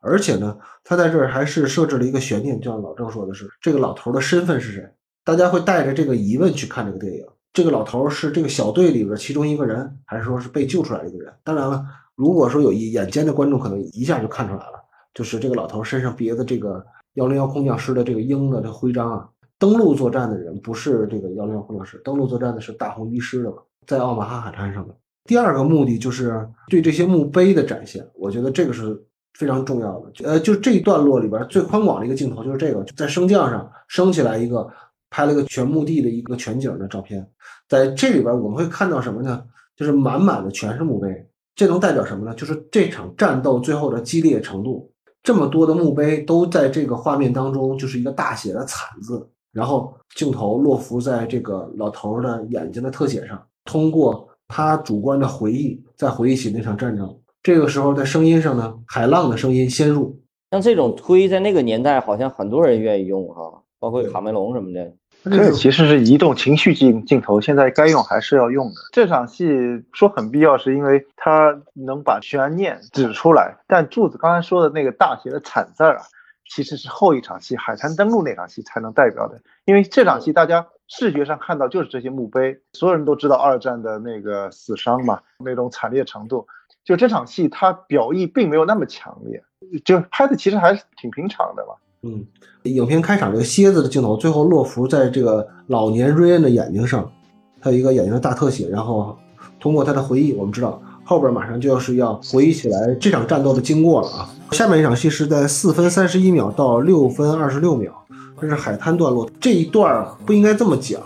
[0.01, 4.87] 而且呢，他在这儿还是设置了一个悬念，就像老郑说的是，这个老头的身份是谁？
[5.23, 11.33] 大家会带着这个疑问去看这个电影，这个老头是这个小队里边其中一个人，还是说是被救出来的一个人？
[11.43, 11.83] 当然了。
[12.15, 19.29] 如果说有一眼尖的观众，可能一下就看出来了，就是这个老头身上别的这个幺零幺空降师的这个鹰的这徽章啊。
[19.57, 23.57] 登陆作战的人不是这个幺零幺空降师，登陆作战的是大红衣师的嘛，
[23.87, 24.93] 在奥马哈海滩上的。
[25.25, 29.01] 第二个目的就是对这些墓碑的展现，我觉得这个是
[29.33, 30.11] 非常重要的。
[30.25, 34.69] 呃，就这一段落里边最宽广的一个镜头就是这个，在升降上升起来一个
[35.09, 37.25] 拍了一个全墓地的一个全景的照片。
[37.67, 39.43] 在这里边我们会看到什么呢？
[39.75, 41.07] 就是满满的全是墓碑，
[41.55, 42.35] 这能代表什么呢？
[42.35, 44.91] 就是这场战斗最后的激烈程度。
[45.23, 49.27] 这么多的墓碑都在这个画面当中，就是一个大写的惨字。
[49.51, 57.17] 然后镜头落伏在这个老头的眼睛的特写上，通过他主观的回忆，再回忆起那场战争。
[57.41, 60.19] 这个时候在声音上呢，海浪的声音先入。
[60.51, 64.93] 像这种推在那个年代，好像很多人愿意用哈，包括卡梅隆什么的。
[65.31, 68.75] 这其实是移动情绪镜镜头，现在该用还是要用的。
[68.91, 69.47] 这场戏
[69.91, 73.57] 说很必要，是因为它能把悬念指出来。
[73.67, 76.03] 但柱子刚才说的那个大写的惨字儿啊，
[76.49, 79.41] 其实是后一场戏海滩登陆那场戏才能代表的。
[79.65, 86.47] 因为这场戏大家视觉上看到就是这些墓碑，所有人都知道二战的那个死伤嘛，那种惨烈程度。
[86.83, 89.43] 就这场戏，它表意并没有那么强烈，
[89.83, 91.73] 就拍的其实还是挺平常的吧。
[92.07, 92.23] 嗯，
[92.63, 97.11] 影片开场这个蝎子的镜头，最后落伏在这个老年瑞恩的眼睛上，
[97.59, 99.17] 他有一个眼睛的大特写，然后
[99.59, 104.29] 通过他的回忆，我们知道后边马上就要是要回忆起来这场战斗的经过了啊。
[104.51, 107.91] 下面一场戏是在四分三十一秒到六分二十六秒，
[108.39, 111.01] 这是海滩段落，这一段不应该这么讲，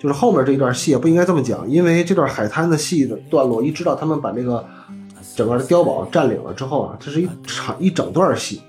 [0.00, 4.64] 就是后面这一段戏也不应该这么讲，因为这段海滩的戏的段落，一直到他们把这个
[5.36, 8.60] 整个的碉堡占领了之后啊，这是一场一整段戏。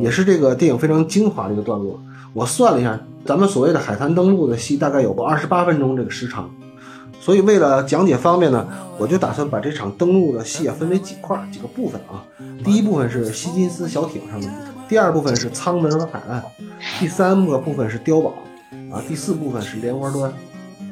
[0.00, 2.00] 也是这个电影非常精华的一个段落。
[2.32, 6.50] 我算了一下，咱们所谓的海滩登陆的戏大概有个二十八分钟这个时长，
[7.20, 8.66] 所以为了讲解方便呢，
[8.98, 12.22] 我就打算把这场登陆的戏啊分为几块几个部分啊。
[12.64, 14.48] 第一部分是希金斯小艇上的，
[14.88, 16.42] 第二部分是舱门和海岸，
[17.00, 18.34] 第三个部分是碉堡，
[18.92, 20.32] 啊，第四部分是莲花端。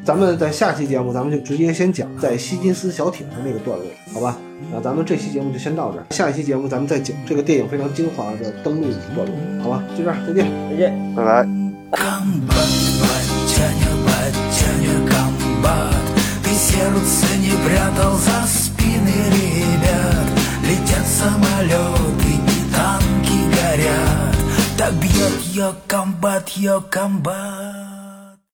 [0.06, 4.38] 咱们在下期节目，咱们就直接先讲在希金斯小艇上那个段落，好吧？
[4.72, 9.84] 那咱们这期节目就先到这儿，下一期节目咱们再讲这个电影非常精华的登陆段落，好吧？
[9.98, 11.48] 就这样，再见，再见，拜拜。
[11.92, 16.06] Комбат, батяня, батяня, комбат
[16.42, 20.28] Ты сердце не прятал за спины ребят
[20.64, 22.32] Летят самолеты,
[22.74, 24.38] танки горят
[24.78, 27.85] Так бьет ее комбат, ее комбат